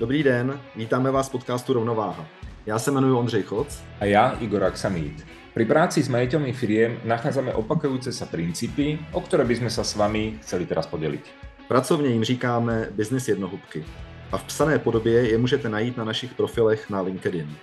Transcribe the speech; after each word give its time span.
Dobrý 0.00 0.22
den, 0.22 0.60
vítáme 0.76 1.10
vás 1.10 1.28
v 1.28 1.32
podcastu 1.32 1.72
Rovnováha. 1.72 2.26
Já 2.66 2.78
se 2.78 2.90
jmenuji 2.90 3.12
Ondřej 3.12 3.42
Choc. 3.42 3.82
A 4.00 4.04
já 4.04 4.30
Igor 4.40 4.64
Aksamít. 4.64 5.26
Pri 5.54 5.68
práci 5.68 6.00
s 6.00 6.08
majiteľmi 6.08 6.56
firiem 6.56 6.96
nachádzame 7.04 7.52
opakujúce 7.52 8.08
sa 8.08 8.24
princípy, 8.24 8.96
o 9.12 9.20
ktoré 9.20 9.44
by 9.44 9.60
sme 9.60 9.68
sa 9.68 9.84
s 9.84 9.92
vami 10.00 10.40
chceli 10.40 10.64
teraz 10.64 10.88
podeliť. 10.88 11.24
Pracovně 11.68 12.08
jim 12.08 12.24
říkáme 12.24 12.96
business 12.96 13.28
jednohubky. 13.28 13.84
A 14.32 14.38
v 14.40 14.44
psané 14.44 14.78
podobě 14.78 15.28
je 15.30 15.38
můžete 15.38 15.68
najít 15.68 15.96
na 15.96 16.04
našich 16.04 16.34
profilech 16.34 16.90
na 16.90 17.00
LinkedIn. 17.00 17.56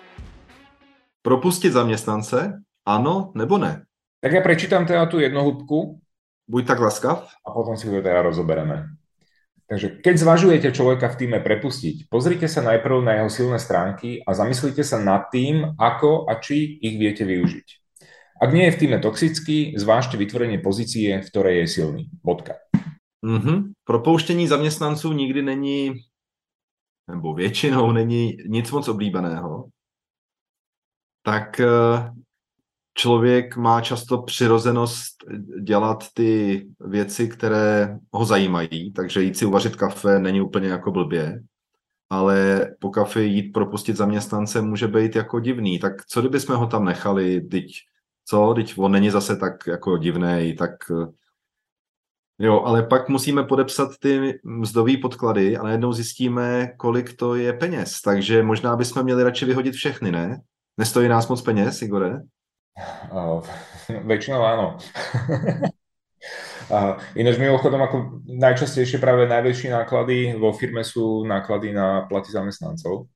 Propustit 1.22 1.74
zaměstnance? 1.74 2.62
Ano 2.86 3.32
nebo 3.34 3.58
ne? 3.58 3.82
Tak 4.22 4.32
ja 4.32 4.42
prečítam 4.46 4.86
teda 4.86 5.10
tú 5.10 5.18
jednohúbku. 5.18 5.98
Buď 6.46 6.68
tak 6.68 6.80
laskav. 6.80 7.26
A 7.46 7.50
potom 7.50 7.78
si 7.78 7.90
to 7.90 7.98
teda 8.02 8.22
rozobereme. 8.22 8.94
Takže 9.68 10.00
keď 10.00 10.16
zvažujete 10.16 10.70
človeka 10.72 11.12
v 11.12 11.20
týme 11.20 11.40
prepustiť, 11.44 12.08
pozrite 12.08 12.48
sa 12.48 12.64
najprv 12.64 13.04
na 13.04 13.20
jeho 13.20 13.30
silné 13.30 13.60
stránky 13.60 14.24
a 14.24 14.32
zamyslite 14.32 14.80
sa 14.80 14.96
nad 15.04 15.28
tým, 15.28 15.76
ako 15.76 16.24
a 16.32 16.40
či 16.40 16.80
ich 16.80 16.96
viete 16.96 17.28
využiť. 17.28 17.68
Ak 18.40 18.56
nie 18.56 18.70
je 18.70 18.76
v 18.78 18.80
týme 18.80 18.98
toxický, 19.04 19.76
zvážte 19.76 20.16
vytvorenie 20.16 20.64
pozície, 20.64 21.20
v 21.20 21.30
ktorej 21.30 21.66
je 21.66 21.68
silný. 21.68 22.04
Bodka. 22.24 22.56
Mm-hmm. 23.26 23.74
Propouštění 23.84 24.48
zaměstnanců 24.48 25.14
nikdy 25.14 25.42
není, 25.42 25.94
nebo 27.12 27.34
většinou 27.34 27.92
není 27.92 28.38
nic 28.48 28.72
moc 28.72 28.88
oblíbeného. 28.88 29.68
Tak 31.24 31.60
eh, 31.60 31.68
člověk 32.98 33.58
má 33.58 33.82
často 33.82 34.22
přirozenost 34.22 35.16
dělat 35.62 36.04
ty 36.14 36.68
věci, 36.80 37.28
které 37.28 37.98
ho 38.12 38.26
zajímají, 38.26 38.94
takže 38.94 39.24
jít 39.24 39.38
si 39.38 39.46
uvařit 39.46 39.76
kafe 39.76 40.20
není 40.20 40.42
úplně 40.42 40.68
jako 40.68 40.92
blbě, 40.92 41.44
ale 42.10 42.68
po 42.80 42.90
kafe 42.90 43.24
jít 43.24 43.52
propustit 43.52 43.98
zaměstnance 43.98 44.62
může 44.62 44.88
být 44.88 45.16
jako 45.16 45.40
divný. 45.40 45.80
Tak 45.80 46.06
co 46.06 46.22
kdyby 46.22 46.40
jsme 46.40 46.56
ho 46.56 46.68
tam 46.68 46.86
nechali, 46.86 47.42
teď 47.42 47.66
co, 48.26 48.54
teď 48.56 48.74
on 48.78 48.92
není 48.92 49.10
zase 49.10 49.36
tak 49.36 49.68
jako 49.68 49.98
divný, 49.98 50.56
tak 50.56 50.72
jo, 52.40 52.62
ale 52.62 52.84
pak 52.84 53.10
musíme 53.10 53.44
podepsat 53.44 53.90
ty 54.00 54.40
mzdové 54.44 54.98
podklady 55.02 55.58
a 55.58 55.64
najednou 55.64 55.94
zjistíme, 55.94 56.68
kolik 56.78 57.16
to 57.16 57.36
je 57.36 57.54
peněz, 57.54 58.02
takže 58.02 58.44
možná 58.44 58.76
bychom 58.76 59.04
měli 59.04 59.24
radši 59.24 59.46
vyhodit 59.46 59.74
všechny, 59.74 60.12
ne? 60.12 60.42
Nestojí 60.78 61.08
nás 61.10 61.28
moc 61.28 61.42
peněz, 61.42 61.82
Igore? 61.82 62.22
Uh, 62.78 63.42
väčšinou 63.90 64.42
áno. 64.46 64.78
uh, 66.70 66.94
ináč 67.18 67.42
mimochodom, 67.42 67.82
ako 67.82 67.98
najčastejšie 68.30 69.02
práve 69.02 69.26
najväčšie 69.26 69.74
náklady 69.74 70.38
vo 70.38 70.54
firme 70.54 70.86
sú 70.86 71.26
náklady 71.26 71.74
na 71.74 72.06
platy 72.06 72.30
zamestnancov. 72.30 73.10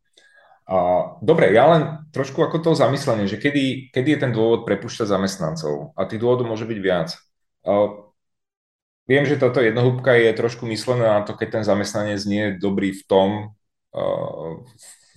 Uh, 0.66 1.22
dobre, 1.22 1.54
ja 1.54 1.70
len 1.70 1.82
trošku 2.10 2.42
ako 2.42 2.58
to 2.64 2.72
zamyslenie, 2.74 3.30
že 3.30 3.38
kedy, 3.38 3.94
kedy 3.94 4.18
je 4.18 4.20
ten 4.24 4.32
dôvod 4.34 4.66
prepušťať 4.66 5.14
zamestnancov 5.14 5.94
a 5.94 6.10
tých 6.10 6.22
dôvodov 6.22 6.50
môže 6.50 6.66
byť 6.66 6.80
viac. 6.82 7.14
Uh, 7.62 8.10
viem, 9.06 9.30
že 9.30 9.38
táto 9.38 9.62
jednohúbka 9.62 10.18
je 10.18 10.34
trošku 10.34 10.66
myslená 10.66 11.20
na 11.20 11.22
to, 11.22 11.38
keď 11.38 11.62
ten 11.62 11.64
zamestnanec 11.68 12.22
nie 12.26 12.44
je 12.50 12.58
dobrý 12.58 12.98
v 12.98 13.04
tom, 13.06 13.30
uh, 13.94 14.64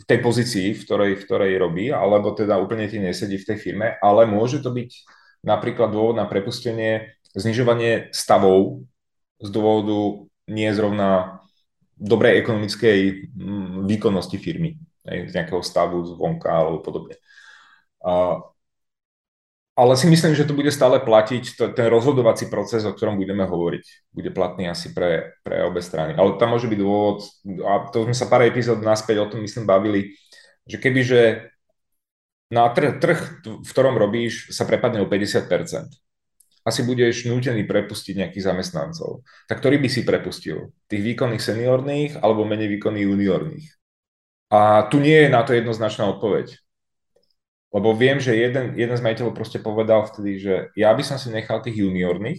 tej 0.05 0.19
pozícii, 0.21 0.67
v 0.77 0.83
ktorej, 0.85 1.11
v 1.17 1.25
ktorej 1.25 1.53
robí, 1.57 1.89
alebo 1.89 2.37
teda 2.37 2.61
úplne 2.61 2.89
ti 2.89 3.01
nesedí 3.01 3.41
v 3.41 3.49
tej 3.53 3.59
firme, 3.61 3.97
ale 4.01 4.29
môže 4.29 4.61
to 4.61 4.69
byť 4.73 4.91
napríklad 5.45 5.93
dôvod 5.93 6.17
na 6.17 6.29
prepustenie, 6.29 7.17
znižovanie 7.35 8.13
stavov 8.15 8.87
z 9.43 9.49
dôvodu 9.51 10.29
nie 10.49 10.71
zrovna 10.73 11.41
dobrej 11.99 12.41
ekonomickej 12.43 12.99
mm, 13.35 13.89
výkonnosti 13.89 14.39
firmy, 14.41 14.81
z 15.05 15.33
nejakého 15.33 15.61
stavu 15.61 16.05
zvonka 16.05 16.49
alebo 16.49 16.81
podobne. 16.81 17.17
Ale 19.75 19.99
si 19.99 20.07
myslím, 20.07 20.39
že 20.39 20.47
to 20.47 20.55
bude 20.55 20.71
stále 20.71 21.03
platiť, 21.03 21.45
to, 21.59 21.65
ten 21.75 21.91
rozhodovací 21.91 22.47
proces, 22.47 22.87
o 22.87 22.95
ktorom 22.95 23.19
budeme 23.19 23.43
hovoriť, 23.43 24.15
bude 24.15 24.31
platný 24.31 24.71
asi 24.71 24.95
pre, 24.95 25.35
pre 25.43 25.67
obe 25.67 25.83
strany. 25.83 26.15
Ale 26.15 26.39
tam 26.39 26.55
môže 26.55 26.71
byť 26.71 26.79
dôvod, 26.79 27.27
a 27.67 27.91
to 27.91 28.07
sme 28.07 28.15
sa 28.15 28.31
pár 28.31 28.47
epizód 28.47 28.79
naspäť 28.87 29.27
o 29.27 29.27
tom 29.27 29.43
myslím 29.43 29.67
bavili, 29.67 30.15
že 30.63 30.79
kebyže 30.79 31.51
na 32.55 32.71
trh, 32.71 33.03
trh, 33.03 33.19
v 33.43 33.67
ktorom 33.67 33.99
robíš, 33.99 34.55
sa 34.55 34.63
prepadne 34.63 35.03
o 35.03 35.11
50%, 35.11 35.51
asi 36.65 36.81
budeš 36.87 37.27
nútený 37.27 37.67
prepustiť 37.67 38.15
nejakých 38.15 38.47
zamestnancov. 38.47 39.27
Tak 39.51 39.59
ktorý 39.59 39.83
by 39.83 39.89
si 39.91 40.07
prepustil? 40.07 40.71
Tých 40.87 41.03
výkonných 41.03 41.43
seniorných 41.43 42.13
alebo 42.23 42.47
menej 42.47 42.79
výkonných 42.79 43.05
juniorných? 43.11 43.67
A 44.55 44.87
tu 44.87 45.03
nie 45.03 45.27
je 45.27 45.29
na 45.29 45.43
to 45.43 45.51
jednoznačná 45.51 46.07
odpoveď 46.15 46.64
lebo 47.75 47.91
viem, 47.91 48.23
že 48.23 48.39
jeden, 48.39 48.79
jeden 48.79 48.95
z 48.95 49.03
majiteľov 49.03 49.35
proste 49.35 49.59
povedal 49.59 50.07
vtedy, 50.07 50.39
že 50.39 50.55
ja 50.79 50.95
by 50.95 51.03
som 51.03 51.19
si 51.19 51.35
nechal 51.35 51.59
tých 51.59 51.83
juniorných, 51.83 52.39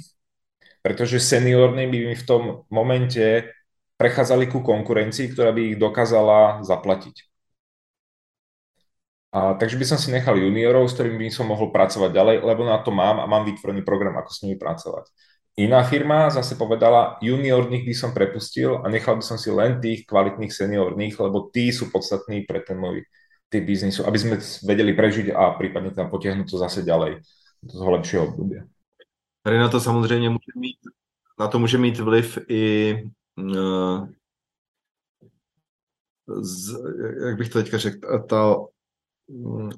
pretože 0.79 1.19
seniorní 1.19 1.91
by 1.91 1.97
mi 2.07 2.15
v 2.15 2.23
tom 2.23 2.63
momente 2.71 3.51
prechádzali 3.99 4.47
ku 4.47 4.63
konkurencii, 4.63 5.35
ktorá 5.35 5.51
by 5.51 5.75
ich 5.75 5.75
dokázala 5.75 6.63
zaplatiť. 6.63 7.27
A, 9.35 9.59
takže 9.59 9.75
by 9.75 9.83
som 9.83 9.99
si 9.99 10.15
nechal 10.15 10.39
juniorov, 10.39 10.87
s 10.87 10.95
ktorými 10.95 11.27
by 11.27 11.35
som 11.35 11.51
mohol 11.51 11.67
pracovať 11.67 12.15
ďalej, 12.15 12.35
lebo 12.39 12.63
na 12.63 12.79
to 12.79 12.95
mám 12.95 13.19
a 13.19 13.27
mám 13.27 13.43
vytvorený 13.43 13.83
program, 13.83 14.15
ako 14.15 14.31
s 14.31 14.47
nimi 14.47 14.55
pracovať. 14.55 15.11
Iná 15.59 15.83
firma 15.83 16.31
zase 16.31 16.55
povedala, 16.55 17.19
juniorných 17.19 17.83
by 17.83 17.95
som 17.95 18.15
prepustil 18.15 18.79
a 18.79 18.87
nechal 18.87 19.19
by 19.19 19.23
som 19.23 19.35
si 19.35 19.51
len 19.51 19.83
tých 19.83 20.07
kvalitných 20.07 20.51
seniorných, 20.51 21.19
lebo 21.19 21.51
tí 21.51 21.75
sú 21.75 21.91
podstatní 21.91 22.47
pre 22.47 22.63
ten 22.63 22.79
môj 22.79 23.03
typ 23.55 23.63
biznisu, 23.63 24.03
aby 24.03 24.19
sme 24.19 24.35
vedeli 24.67 24.91
prežiť 24.91 25.31
a 25.31 25.55
prípadne 25.55 25.95
tam 25.95 26.11
potiahnuť 26.11 26.47
to 26.51 26.57
zase 26.59 26.83
ďalej 26.83 27.23
do 27.63 27.71
toho 27.71 27.89
lepšieho 27.95 28.27
obdobia. 28.27 28.67
Tady 29.43 29.57
na 29.59 29.69
to 29.69 29.79
samozřejmě 29.79 30.29
může 30.29 30.51
mít, 30.55 30.77
na 31.39 31.47
to 31.47 31.59
může 31.59 31.77
mít 31.77 31.99
vliv 31.99 32.37
i 32.49 32.95
uh, 33.37 34.07
z, 36.41 36.77
jak 37.25 37.37
bych 37.37 37.49
to 37.49 37.63
teďka 37.63 37.77
řekl, 37.77 38.23
ta, 38.29 38.55
mm, 39.29 39.69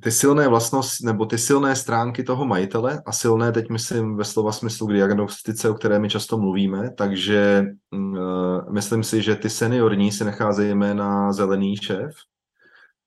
ty 0.00 0.10
silné 0.10 0.48
vlastnosti 0.48 1.06
nebo 1.06 1.26
ty 1.26 1.38
silné 1.38 1.76
stránky 1.76 2.24
toho 2.24 2.44
majitele 2.44 3.02
a 3.06 3.12
silné 3.12 3.52
teď 3.52 3.68
myslím 3.68 4.16
ve 4.16 4.24
slova 4.24 4.52
smyslu 4.52 4.86
k 4.86 4.92
diagnostice, 4.92 5.70
o 5.70 5.74
které 5.74 5.98
my 5.98 6.08
často 6.08 6.38
mluvíme, 6.38 6.90
takže 6.90 7.64
uh, 7.92 8.72
myslím 8.72 9.02
si, 9.02 9.22
že 9.22 9.36
ty 9.36 9.50
seniorní 9.50 10.12
se 10.12 10.24
nacházejí 10.24 10.74
na 10.74 11.32
zelený 11.32 11.76
šéf, 11.76 12.14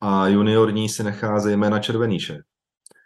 a 0.01 0.27
juniorní 0.27 0.89
si 0.89 1.03
nechá 1.03 1.39
zejména 1.39 1.79
červený 1.79 2.19
šéf. 2.19 2.41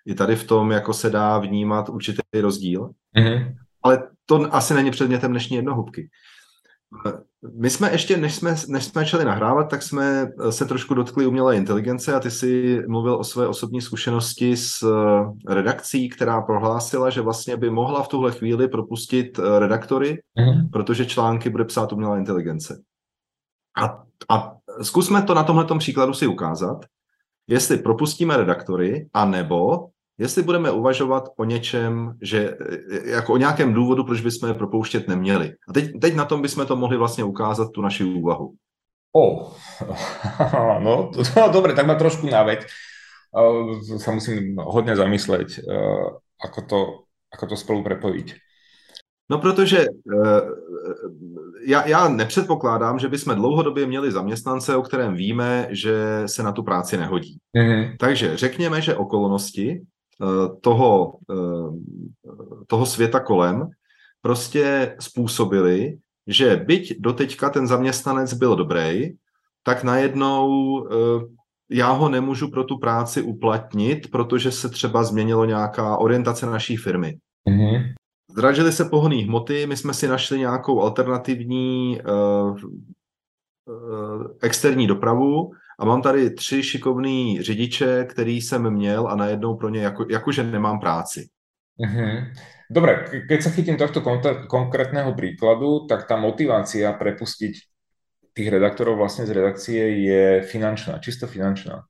I 0.05 0.15
tady 0.15 0.35
v 0.35 0.47
tom 0.47 0.71
jako 0.71 0.93
se 0.93 1.09
dá 1.09 1.37
vnímat 1.37 1.89
určitý 1.89 2.21
rozdíl, 2.41 2.89
mm-hmm. 3.17 3.55
ale 3.83 4.03
to 4.25 4.55
asi 4.55 4.73
není 4.73 4.91
předmětem 4.91 5.31
dnešní 5.31 5.55
jednohubky. 5.55 6.09
My 7.59 7.69
jsme 7.69 7.91
ještě, 7.91 8.17
než 8.17 8.35
jsme, 8.35 8.55
než 8.67 8.85
jsme 8.85 9.01
začali 9.01 9.25
nahrávat, 9.25 9.69
tak 9.69 9.83
jsme 9.83 10.31
se 10.49 10.65
trošku 10.65 10.93
dotkli 10.93 11.25
umělé 11.25 11.55
inteligence 11.57 12.13
a 12.13 12.19
ty 12.19 12.31
si 12.31 12.81
mluvil 12.87 13.15
o 13.15 13.23
své 13.23 13.47
osobní 13.47 13.81
zkušenosti 13.81 14.57
s 14.57 14.83
eh, 14.83 15.53
redakcí, 15.53 16.09
která 16.09 16.41
prohlásila, 16.41 17.09
že 17.09 17.21
vlastně 17.21 17.57
by 17.57 17.69
mohla 17.69 18.03
v 18.03 18.07
tuhle 18.07 18.31
chvíli 18.31 18.67
propustit 18.67 19.39
eh, 19.39 19.59
redaktory, 19.59 20.21
mm-hmm. 20.37 20.69
protože 20.71 21.05
články 21.05 21.49
bude 21.49 21.65
psát 21.65 21.93
umělá 21.93 22.17
inteligence. 22.17 22.81
A, 23.77 24.03
a 24.29 24.55
zkusme 24.81 25.21
to 25.21 25.33
na 25.33 25.43
tomhle 25.43 25.65
příkladu 25.77 26.13
si 26.13 26.27
ukázat, 26.27 26.85
jestli 27.47 27.77
propustíme 27.77 28.37
redaktory, 28.37 29.09
anebo 29.13 29.87
jestli 30.17 30.43
budeme 30.43 30.71
uvažovat 30.71 31.29
o 31.37 31.43
něčem, 31.43 32.17
že 32.21 32.57
jako 33.05 33.33
o 33.33 33.37
nějakém 33.37 33.73
důvodu, 33.73 34.03
proč 34.03 34.21
bychom 34.21 34.49
je 34.49 34.55
propouštět 34.55 35.07
neměli. 35.07 35.53
A 35.69 35.73
teď, 35.73 35.99
teď 36.01 36.15
na 36.15 36.25
tom 36.25 36.41
bychom 36.41 36.65
to 36.65 36.75
mohli 36.75 36.97
vlastně 36.97 37.23
ukázat, 37.23 37.71
tu 37.71 37.81
naši 37.81 38.03
úvahu. 38.03 38.53
O, 39.15 39.51
no, 40.79 41.11
to, 41.13 41.23
no 41.37 41.49
dobre, 41.49 41.73
tak 41.73 41.87
ma 41.87 41.95
trošku 41.95 42.29
naveď. 42.31 42.63
Uh, 43.31 43.79
sa 43.99 44.11
musím 44.11 44.59
hodne 44.59 44.91
zamysleť, 44.91 45.63
uh, 45.63 46.19
ako, 46.35 46.59
to, 46.67 46.79
ako 47.31 47.45
to 47.47 47.55
spolu 47.55 47.79
prepojiť. 47.83 48.27
No 49.31 49.37
protože 49.37 49.85
uh, 49.89 50.39
já, 51.65 51.87
já 51.87 52.07
nepředpokládám, 52.07 52.99
že 52.99 53.07
bychom 53.07 53.35
dlouhodobě 53.35 53.85
měli 53.85 54.11
zaměstnance, 54.11 54.75
o 54.75 54.81
kterém 54.81 55.15
víme, 55.15 55.67
že 55.69 56.23
se 56.25 56.43
na 56.43 56.51
tu 56.51 56.63
práci 56.63 56.97
nehodí. 56.97 57.37
Mm-hmm. 57.57 57.95
Takže 57.99 58.37
řekněme, 58.37 58.81
že 58.81 58.95
okolnosti 58.95 59.81
uh, 60.19 60.59
toho, 60.61 61.15
uh, 61.27 61.75
toho 62.67 62.85
světa 62.85 63.19
kolem 63.19 63.67
prostě 64.21 64.95
způsobily, 64.99 65.97
že 66.27 66.55
byť 66.55 66.95
doteďka 66.99 67.49
ten 67.49 67.67
zaměstnanec 67.67 68.33
byl 68.33 68.55
dobrý, 68.55 69.09
tak 69.63 69.83
najednou 69.83 70.87
já 71.69 71.91
ho 71.91 72.09
nemůžu 72.09 72.51
pro 72.51 72.63
tu 72.63 72.77
práci 72.77 73.21
uplatnit, 73.21 74.11
protože 74.11 74.51
se 74.51 74.69
třeba 74.69 75.03
změnilo 75.03 75.45
nějaká 75.45 75.97
orientace 75.97 76.45
naší 76.45 76.77
firmy. 76.77 77.17
Mm-hmm. 77.49 77.93
Zdražily 78.31 78.71
se 78.71 78.85
pohonné 78.85 79.23
hmoty, 79.23 79.67
my 79.67 79.77
jsme 79.77 79.93
si 79.93 80.07
našli 80.07 80.39
nějakou 80.39 80.81
alternativní 80.81 81.99
uh, 82.01 82.57
externí 84.41 84.87
dopravu 84.87 85.51
a 85.79 85.85
mám 85.85 86.01
tady 86.01 86.29
tři 86.29 86.63
šikovný 86.63 87.41
řidiče, 87.41 88.05
který 88.05 88.41
jsem 88.41 88.69
měl 88.69 89.07
a 89.07 89.15
najednou 89.15 89.55
pro 89.57 89.69
ně 89.69 89.81
jako, 89.81 90.05
jakože 90.09 90.43
nemám 90.43 90.79
práci. 90.79 91.27
Mm-hmm. 91.79 92.33
Dobre, 92.71 93.03
keď 93.27 93.39
sa 93.43 93.51
chytím 93.51 93.75
tohto 93.75 93.99
konkrétneho 94.47 95.11
príkladu, 95.11 95.91
tak 95.91 96.07
tá 96.07 96.15
motivácia 96.15 96.87
prepustiť 96.95 97.53
tých 98.31 98.47
redaktorov 98.47 98.95
vlastne 98.95 99.27
z 99.27 99.35
redakcie 99.35 99.81
je 100.07 100.23
finančná, 100.47 101.03
čisto 101.03 101.27
finančná. 101.27 101.83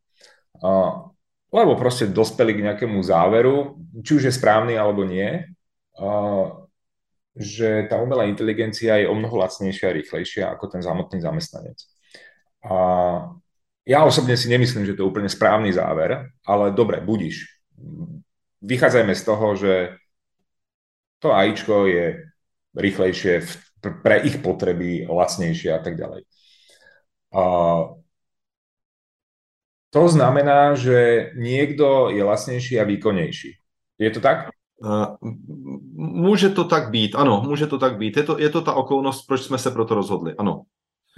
A, 0.58 0.70
lebo 1.54 1.78
proste 1.78 2.10
dospeli 2.10 2.58
k 2.58 2.66
nejakému 2.66 2.98
záveru, 3.06 3.78
či 4.02 4.18
už 4.18 4.24
je 4.26 4.34
správny 4.34 4.74
alebo 4.74 5.06
nie, 5.06 5.54
že 7.38 7.88
tá 7.88 7.96
umelá 8.02 8.28
inteligencia 8.28 9.00
je 9.00 9.08
o 9.08 9.16
mnoho 9.16 9.40
lacnejšia 9.40 9.88
a 9.88 9.96
rýchlejšia 9.96 10.44
ako 10.52 10.66
ten 10.68 10.82
samotný 10.84 11.24
zamestnanec. 11.24 11.80
A 12.68 12.76
ja 13.88 14.00
osobne 14.06 14.38
si 14.38 14.52
nemyslím, 14.52 14.86
že 14.86 14.94
to 14.94 15.02
je 15.06 15.10
úplne 15.10 15.32
správny 15.32 15.74
záver, 15.74 16.30
ale 16.46 16.76
dobre, 16.76 17.02
budíš. 17.02 17.48
Vychádzajme 18.62 19.14
z 19.16 19.24
toho, 19.26 19.48
že 19.58 19.74
to 21.22 21.34
AIčko 21.34 21.90
je 21.90 22.06
rýchlejšie, 22.78 23.42
pre 23.82 24.22
ich 24.22 24.38
potreby 24.38 25.10
lacnejšie 25.10 25.74
a 25.74 25.82
tak 25.82 25.98
ďalej. 25.98 26.22
A 27.34 27.44
to 29.92 30.04
znamená, 30.08 30.78
že 30.78 31.32
niekto 31.36 32.14
je 32.14 32.22
lacnejší 32.24 32.80
a 32.80 32.88
výkonnejší. 32.88 33.52
Je 33.98 34.10
to 34.14 34.22
tak? 34.22 34.54
Může 35.96 36.50
to 36.50 36.64
tak 36.64 36.90
být, 36.90 37.16
ano, 37.16 37.44
může 37.48 37.68
to 37.68 37.78
tak 37.78 37.98
být. 37.98 38.18
Je 38.18 38.24
to, 38.24 38.40
je 38.40 38.50
to 38.50 38.62
ta 38.62 38.74
okolnost, 38.74 39.28
proč 39.28 39.42
jsme 39.42 39.58
se 39.58 39.72
proto 39.72 39.96
rozhodli, 39.96 40.36
ano. 40.38 40.62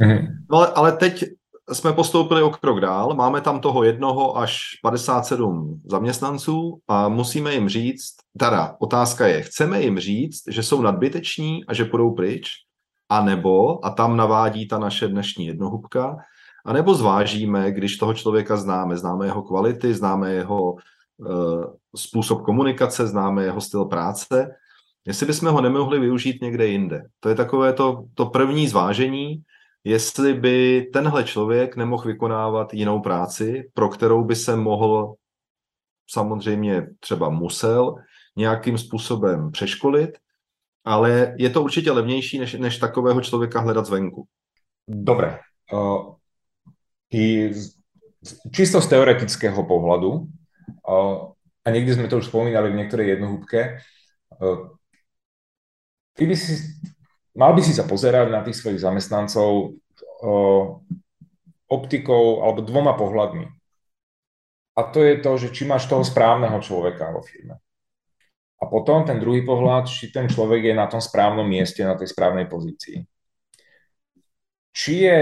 Mm-hmm. 0.02 0.28
No, 0.52 0.58
ale, 0.58 0.68
ale 0.68 0.92
teď 0.92 1.24
jsme 1.72 1.94
postoupili 1.94 2.42
o 2.42 2.50
krok 2.50 2.80
dál, 2.80 3.14
máme 3.16 3.42
tam 3.42 3.60
toho 3.60 3.84
jednoho 3.84 4.38
až 4.38 4.60
57 4.82 5.82
zaměstnanců 5.86 6.80
a 6.88 7.10
musíme 7.10 7.54
jim 7.54 7.70
říct, 7.70 8.16
teda 8.40 8.76
otázka 8.80 9.28
je, 9.28 9.42
chceme 9.42 9.82
jim 9.82 10.00
říct, 10.00 10.44
že 10.50 10.64
jsou 10.64 10.82
nadbyteční 10.82 11.66
a 11.66 11.74
že 11.74 11.86
půjdou 11.86 12.12
pryč, 12.12 12.50
a 13.10 13.24
nebo, 13.24 13.86
a 13.86 13.90
tam 13.90 14.18
navádí 14.18 14.68
ta 14.68 14.80
naše 14.80 15.08
dnešní 15.08 15.46
jednohubka, 15.46 16.18
a 16.66 16.74
nebo 16.74 16.96
zvážíme, 16.96 17.72
když 17.72 17.98
toho 17.98 18.14
člověka 18.14 18.58
známe, 18.58 18.98
známe 18.98 19.26
jeho 19.26 19.42
kvality, 19.42 19.94
známe 19.94 20.34
jeho 20.34 20.74
uh, 20.74 20.80
způsob 21.96 22.42
komunikace, 22.42 23.08
známe 23.08 23.44
jeho 23.44 23.62
styl 23.62 23.86
práce, 23.86 24.56
jestli 25.08 25.26
bychom 25.26 25.52
ho 25.52 25.62
nemohli 25.62 26.00
využít 26.00 26.42
někde 26.42 26.68
jinde. 26.68 27.02
To 27.20 27.30
je 27.30 27.36
takové 27.36 27.74
to, 27.74 28.04
to 28.14 28.26
první 28.26 28.68
zvážení, 28.68 29.44
jestli 29.84 30.34
by 30.34 30.88
tenhle 30.94 31.24
člověk 31.24 31.76
nemohl 31.76 32.04
vykonávat 32.04 32.74
jinou 32.74 33.00
práci, 33.00 33.70
pro 33.74 33.90
kterou 33.90 34.24
by 34.24 34.36
se 34.36 34.56
mohl, 34.56 35.14
samozřejmě 36.10 36.88
třeba 37.00 37.30
musel, 37.30 37.96
nějakým 38.36 38.78
způsobem 38.78 39.52
přeškolit, 39.52 40.10
ale 40.86 41.36
je 41.38 41.50
to 41.50 41.64
určitě 41.64 41.92
levnější, 41.92 42.40
než, 42.40 42.54
než 42.54 42.78
takového 42.78 43.22
člověka 43.22 43.60
hledat 43.60 43.86
zvenku. 43.86 44.26
Dobre. 44.88 45.40
Uh, 45.74 46.16
z, 48.24 48.52
čisto 48.56 48.82
z 48.82 48.88
teoretického 48.88 49.64
pohľadu, 49.68 50.28
a 51.64 51.68
niekde 51.72 51.96
sme 51.96 52.12
to 52.12 52.20
už 52.20 52.28
spomínali 52.28 52.72
v 52.72 52.80
niektorej 52.84 53.18
jednohúbke, 53.18 53.80
uh, 54.40 54.72
ty 56.18 56.24
by 56.28 56.36
si 56.36 56.54
mal 57.34 57.52
by 57.54 57.62
si 57.66 57.74
sa 57.74 57.86
pozerať 57.86 58.30
na 58.30 58.46
tých 58.46 58.58
svojich 58.62 58.82
zamestnancov 58.82 59.74
o, 60.22 60.34
optikou 61.70 62.46
alebo 62.46 62.62
dvoma 62.62 62.94
pohľadmi. 62.94 63.46
A 64.74 64.82
to 64.90 65.06
je 65.06 65.22
to, 65.22 65.32
že 65.38 65.54
či 65.54 65.70
máš 65.70 65.86
toho 65.86 66.02
správneho 66.02 66.58
človeka 66.62 67.14
vo 67.14 67.22
firme. 67.22 67.62
A 68.58 68.64
potom 68.66 69.06
ten 69.06 69.20
druhý 69.20 69.44
pohľad, 69.44 69.86
či 69.86 70.10
ten 70.10 70.26
človek 70.26 70.72
je 70.72 70.76
na 70.78 70.88
tom 70.88 71.04
správnom 71.04 71.46
mieste, 71.46 71.84
na 71.84 71.94
tej 72.00 72.10
správnej 72.10 72.48
pozícii. 72.48 73.06
Či 74.74 74.94
je 75.06 75.20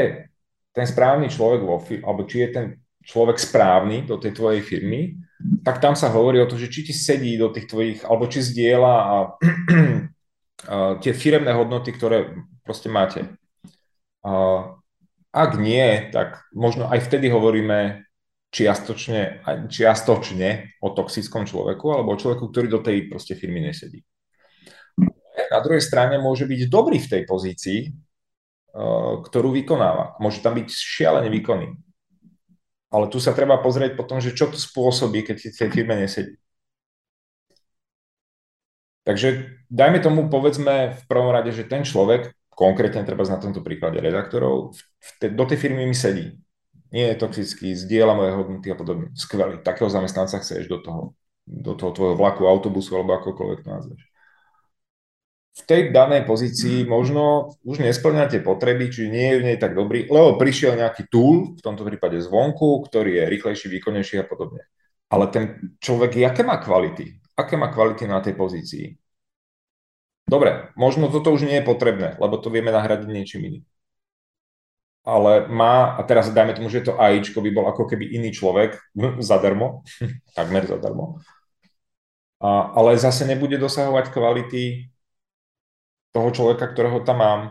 ten 0.72 0.88
správny 0.88 1.28
človek 1.28 1.62
vo 1.68 1.82
firme, 1.84 2.06
alebo 2.08 2.24
či 2.28 2.48
je 2.48 2.50
ten 2.52 2.66
človek 3.04 3.42
správny 3.42 4.08
do 4.08 4.16
tej 4.22 4.32
tvojej 4.32 4.62
firmy, 4.64 5.20
tak 5.62 5.82
tam 5.82 5.94
sa 5.94 6.10
hovorí 6.10 6.42
o 6.42 6.50
to, 6.50 6.58
že 6.58 6.72
či 6.72 6.90
ti 6.90 6.94
sedí 6.94 7.38
do 7.38 7.54
tých 7.54 7.70
tvojich, 7.70 8.00
alebo 8.06 8.30
či 8.30 8.42
zdieľa 8.42 8.96
a 8.98 9.16
tie 11.04 11.14
firemné 11.14 11.54
hodnoty, 11.54 11.94
ktoré 11.94 12.34
proste 12.66 12.90
máte. 12.90 13.30
Ak 15.32 15.52
nie, 15.58 16.12
tak 16.12 16.46
možno 16.54 16.92
aj 16.92 17.08
vtedy 17.08 17.32
hovoríme 17.32 18.04
čiastočne, 18.52 19.48
čiastočne 19.72 20.80
o 20.84 20.92
toxickom 20.92 21.48
človeku 21.48 21.88
alebo 21.88 22.14
o 22.14 22.20
človeku, 22.20 22.52
ktorý 22.52 22.68
do 22.68 22.84
tej 22.84 23.08
proste 23.08 23.34
firmy 23.40 23.64
nesedí. 23.64 24.04
Na 25.52 25.60
druhej 25.64 25.80
strane 25.80 26.20
môže 26.20 26.44
byť 26.44 26.68
dobrý 26.68 27.00
v 27.00 27.12
tej 27.12 27.22
pozícii, 27.24 27.80
ktorú 29.24 29.52
vykonáva. 29.56 30.20
Môže 30.20 30.44
tam 30.44 30.56
byť 30.60 30.68
šialene 30.68 31.32
výkonný. 31.32 31.76
Ale 32.92 33.08
tu 33.08 33.24
sa 33.24 33.32
treba 33.32 33.56
pozrieť 33.58 33.96
potom, 33.96 34.20
že 34.20 34.36
čo 34.36 34.52
to 34.52 34.60
spôsobí, 34.60 35.24
keď 35.24 35.48
v 35.48 35.60
tej 35.64 35.70
firme 35.72 35.96
nesedí. 35.96 36.36
Takže 39.08 39.58
dajme 39.72 39.98
tomu, 40.04 40.30
povedzme 40.30 40.94
v 40.94 41.04
prvom 41.10 41.34
rade, 41.34 41.50
že 41.50 41.66
ten 41.66 41.82
človek, 41.82 42.36
konkrétne 42.54 43.02
treba 43.02 43.26
na 43.26 43.42
tomto 43.42 43.66
príklade 43.66 43.98
redaktorov, 43.98 44.78
te, 45.18 45.32
do 45.32 45.44
tej 45.48 45.58
firmy 45.58 45.90
mi 45.90 45.98
sedí. 45.98 46.38
Nie 46.92 47.16
je 47.16 47.24
toxický, 47.24 47.72
zdieľa 47.74 48.14
moje 48.14 48.32
hodnoty 48.36 48.68
a 48.70 48.76
podobne. 48.76 49.16
Skvelý. 49.16 49.64
Takého 49.64 49.88
zamestnanca 49.88 50.44
chceš 50.44 50.68
do 50.68 50.84
toho, 50.84 51.02
do 51.48 51.74
toho 51.74 51.96
tvojho 51.96 52.16
vlaku, 52.20 52.44
autobusu 52.46 53.00
alebo 53.00 53.16
akokoľvek 53.16 53.60
to 53.64 53.70
nazveš. 53.72 54.11
V 55.52 55.62
tej 55.68 55.92
danej 55.92 56.24
pozícii 56.24 56.88
možno 56.88 57.52
už 57.68 57.84
nesplňa 57.84 58.32
tie 58.32 58.40
potreby, 58.40 58.88
či 58.88 59.12
nie 59.12 59.36
je 59.36 59.40
v 59.44 59.46
nej 59.52 59.58
tak 59.60 59.76
dobrý, 59.76 60.08
lebo 60.08 60.40
prišiel 60.40 60.80
nejaký 60.80 61.12
tool, 61.12 61.60
v 61.60 61.62
tomto 61.62 61.84
prípade 61.84 62.24
zvonku, 62.24 62.88
ktorý 62.88 63.20
je 63.20 63.24
rýchlejší, 63.28 63.68
výkonnejší 63.68 64.24
a 64.24 64.26
podobne. 64.26 64.64
Ale 65.12 65.28
ten 65.28 65.76
človek, 65.84 66.24
aké 66.24 66.48
má 66.48 66.56
kvality? 66.56 67.22
aké 67.42 67.58
má 67.58 67.74
kvality 67.74 68.06
na 68.08 68.22
tej 68.22 68.38
pozícii. 68.38 68.86
Dobre, 70.30 70.72
možno 70.80 71.12
toto 71.12 71.34
už 71.34 71.44
nie 71.44 71.60
je 71.60 71.68
potrebné, 71.68 72.16
lebo 72.22 72.40
to 72.40 72.54
vieme 72.54 72.72
nahradiť 72.72 73.10
niečím 73.10 73.42
iným. 73.52 73.66
Ale 75.02 75.50
má, 75.50 75.98
a 75.98 76.02
teraz 76.06 76.30
dajme 76.30 76.54
tomu, 76.54 76.70
že 76.70 76.86
to 76.86 76.94
AIčko 76.94 77.42
by 77.42 77.50
bol 77.50 77.66
ako 77.66 77.90
keby 77.90 78.06
iný 78.06 78.30
človek, 78.30 78.78
zadarmo, 79.20 79.82
takmer 80.38 80.70
zadarmo, 80.70 81.20
a, 82.38 82.70
ale 82.78 83.02
zase 83.02 83.26
nebude 83.26 83.58
dosahovať 83.58 84.14
kvality 84.14 84.91
toho 86.12 86.30
človeka, 86.32 86.68
ktorého 86.68 87.04
tam 87.04 87.18
mám. 87.20 87.42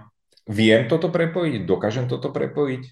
Viem 0.49 0.89
toto 0.89 1.09
prepojiť? 1.09 1.65
Dokážem 1.65 2.07
toto 2.09 2.33
prepojiť? 2.33 2.83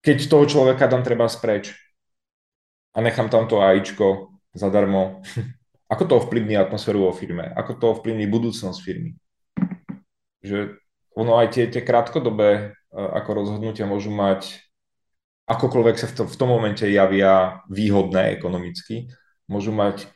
Keď 0.00 0.18
toho 0.26 0.44
človeka 0.48 0.88
dám 0.88 1.04
treba 1.04 1.28
spreč 1.28 1.76
a 2.96 3.04
nechám 3.04 3.28
tam 3.28 3.44
to 3.46 3.60
AIčko, 3.60 4.32
zadarmo. 4.56 5.20
Ako 5.92 6.06
to 6.06 6.22
ovplyvní 6.22 6.54
atmosféru 6.54 7.10
vo 7.10 7.12
firme? 7.12 7.50
Ako 7.58 7.74
to 7.74 7.90
ovplyvní 7.90 8.30
budúcnosť 8.30 8.78
firmy? 8.78 9.18
Že 10.38 10.78
ono 11.18 11.34
aj 11.34 11.50
tie, 11.50 11.64
tie 11.66 11.82
krátkodobé 11.82 12.50
e, 12.54 12.94
ako 12.94 13.42
rozhodnutia 13.42 13.90
môžu 13.90 14.14
mať, 14.14 14.62
akokoľvek 15.50 15.96
sa 15.98 16.06
v, 16.06 16.14
to, 16.14 16.22
v 16.30 16.38
tom 16.38 16.54
momente 16.54 16.86
javia 16.86 17.66
výhodné 17.66 18.38
ekonomicky, 18.38 19.10
môžu 19.50 19.74
mať 19.74 20.06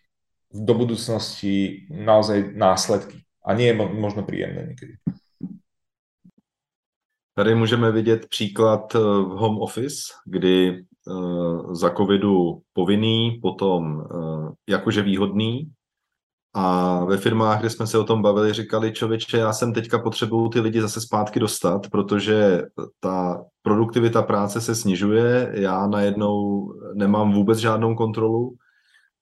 do 0.54 0.72
budúcnosti 0.78 1.90
naozaj 1.90 2.54
následky. 2.54 3.23
A 3.44 3.54
nie 3.54 3.66
je 3.70 3.74
možno 3.76 4.24
príjemné 4.24 4.72
niekedy. 4.72 4.96
Tady 7.34 7.54
můžeme 7.54 7.92
vidět 7.92 8.26
příklad 8.28 8.94
e, 8.94 8.98
v 8.98 9.34
home 9.36 9.58
office, 9.58 10.14
kdy 10.24 10.84
Eh, 11.08 11.74
za 11.74 11.90
covidu 11.90 12.62
povinný, 12.72 13.38
potom 13.42 14.00
eh, 14.00 14.52
jakože 14.68 15.02
výhodný. 15.02 15.72
A 16.54 17.04
ve 17.04 17.16
firmách, 17.16 17.60
kde 17.60 17.70
jsme 17.70 17.86
se 17.86 17.98
o 17.98 18.04
tom 18.04 18.22
bavili, 18.22 18.52
říkali, 18.52 18.92
člověče, 18.92 19.38
já 19.38 19.52
jsem 19.52 19.72
teďka 19.72 19.98
potřebuju 19.98 20.48
ty 20.48 20.60
lidi 20.60 20.80
zase 20.80 21.00
zpátky 21.00 21.40
dostat, 21.40 21.90
protože 21.90 22.62
ta 23.00 23.44
produktivita 23.62 24.22
práce 24.22 24.60
se 24.60 24.74
snižuje, 24.74 25.52
já 25.54 25.86
najednou 25.86 26.66
nemám 26.94 27.32
vůbec 27.32 27.58
žádnou 27.58 27.94
kontrolu 27.94 28.54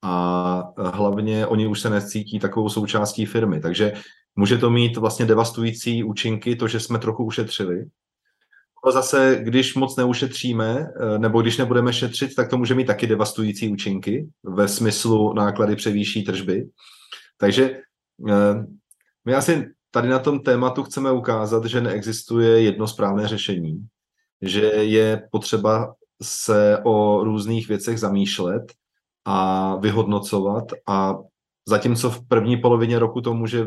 a 0.02 0.62
hlavně 0.76 1.46
oni 1.46 1.66
už 1.66 1.80
se 1.80 1.90
necítí 1.90 2.38
takovou 2.38 2.68
součástí 2.68 3.26
firmy. 3.26 3.60
Takže 3.60 3.92
může 4.36 4.58
to 4.58 4.70
mít 4.70 4.96
vlastně 4.96 5.26
devastující 5.26 6.04
účinky, 6.04 6.56
to, 6.56 6.68
že 6.68 6.80
jsme 6.80 6.98
trochu 6.98 7.24
ušetřili, 7.24 7.84
zase, 8.90 9.38
když 9.42 9.74
moc 9.74 9.96
neušetříme, 9.96 10.86
eh, 11.00 11.18
nebo 11.18 11.42
když 11.42 11.56
nebudeme 11.56 11.92
šetřit, 11.92 12.34
tak 12.34 12.50
to 12.50 12.58
může 12.58 12.74
mít 12.74 12.84
taky 12.84 13.06
devastující 13.06 13.68
účinky 13.68 14.28
ve 14.42 14.68
smyslu 14.68 15.32
náklady 15.32 15.76
převýší 15.76 16.24
tržby. 16.24 16.68
Takže 17.36 17.70
eh, 18.28 18.66
my 19.24 19.34
asi 19.34 19.68
tady 19.90 20.08
na 20.08 20.18
tom 20.18 20.40
tématu 20.40 20.82
chceme 20.82 21.12
ukázat, 21.12 21.64
že 21.64 21.80
neexistuje 21.80 22.62
jedno 22.62 22.88
správné 22.88 23.28
řešení, 23.28 23.86
že 24.42 24.66
je 24.66 25.28
potřeba 25.30 25.94
se 26.22 26.78
o 26.84 27.24
různých 27.24 27.68
věcech 27.68 27.98
zamýšlet 27.98 28.62
a 29.24 29.76
vyhodnocovat 29.76 30.64
a 30.88 31.18
zatímco 31.68 32.10
v 32.10 32.28
první 32.28 32.56
polovině 32.56 32.98
roku 32.98 33.20
to 33.20 33.34
může 33.34 33.66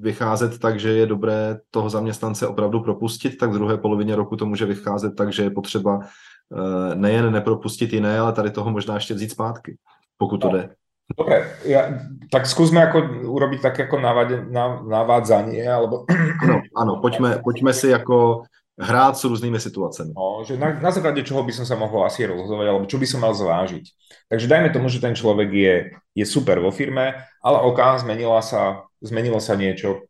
vycházet 0.00 0.58
tak, 0.58 0.80
že 0.80 0.88
je 0.88 1.06
dobré 1.06 1.58
toho 1.70 1.90
zaměstnance 1.90 2.46
opravdu 2.46 2.80
propustit, 2.80 3.36
tak 3.36 3.50
v 3.50 3.54
druhé 3.54 3.78
polovině 3.78 4.16
roku 4.16 4.36
to 4.36 4.46
může 4.46 4.66
vycházet 4.66 5.16
tak, 5.16 5.32
že 5.32 5.42
je 5.42 5.50
potřeba 5.50 6.00
eh, 6.00 6.94
nejen 6.94 7.32
nepropustit 7.32 7.92
jiné, 7.92 8.18
ale 8.18 8.32
tady 8.32 8.50
toho 8.50 8.70
možná 8.70 8.94
ještě 8.94 9.14
vzít 9.14 9.30
zpátky, 9.30 9.76
pokud 10.18 10.38
to 10.38 10.48
no. 10.48 10.52
jde. 10.52 10.68
Dobre, 11.10 11.58
ja, 11.66 11.90
tak 12.30 12.46
skúsme 12.46 12.86
ako 12.86 13.26
urobiť 13.34 13.58
tak 13.58 13.82
ako 13.82 13.98
navádzanie, 14.86 15.66
alebo... 15.66 16.06
Áno, 16.38 16.62
áno, 16.70 16.92
poďme, 17.02 17.42
poďme 17.42 17.74
si 17.74 17.90
ako 17.90 18.46
hrát 18.80 19.16
s 19.16 19.24
různými 19.24 19.60
situacemi. 19.60 20.12
No, 20.16 20.44
že 20.44 20.56
na, 20.56 20.72
na 20.80 20.90
základe 20.90 21.22
čoho 21.22 21.44
by 21.44 21.52
som 21.52 21.68
sa 21.68 21.76
mohol 21.76 22.08
asi 22.08 22.24
rozhodovať, 22.24 22.66
alebo 22.66 22.88
čo 22.88 22.96
by 22.98 23.06
som 23.06 23.20
mal 23.20 23.36
zvážiť. 23.36 23.84
Takže 24.32 24.48
dajme 24.48 24.72
tomu, 24.72 24.88
že 24.88 25.04
ten 25.04 25.12
človek 25.12 25.48
je, 25.52 25.74
je 26.16 26.24
super 26.24 26.58
vo 26.58 26.72
firme, 26.72 27.20
ale 27.44 27.58
OK, 27.60 27.78
zmenila 28.00 28.40
sa, 28.40 28.88
zmenilo 29.04 29.38
sa 29.38 29.54
niečo 29.54 30.08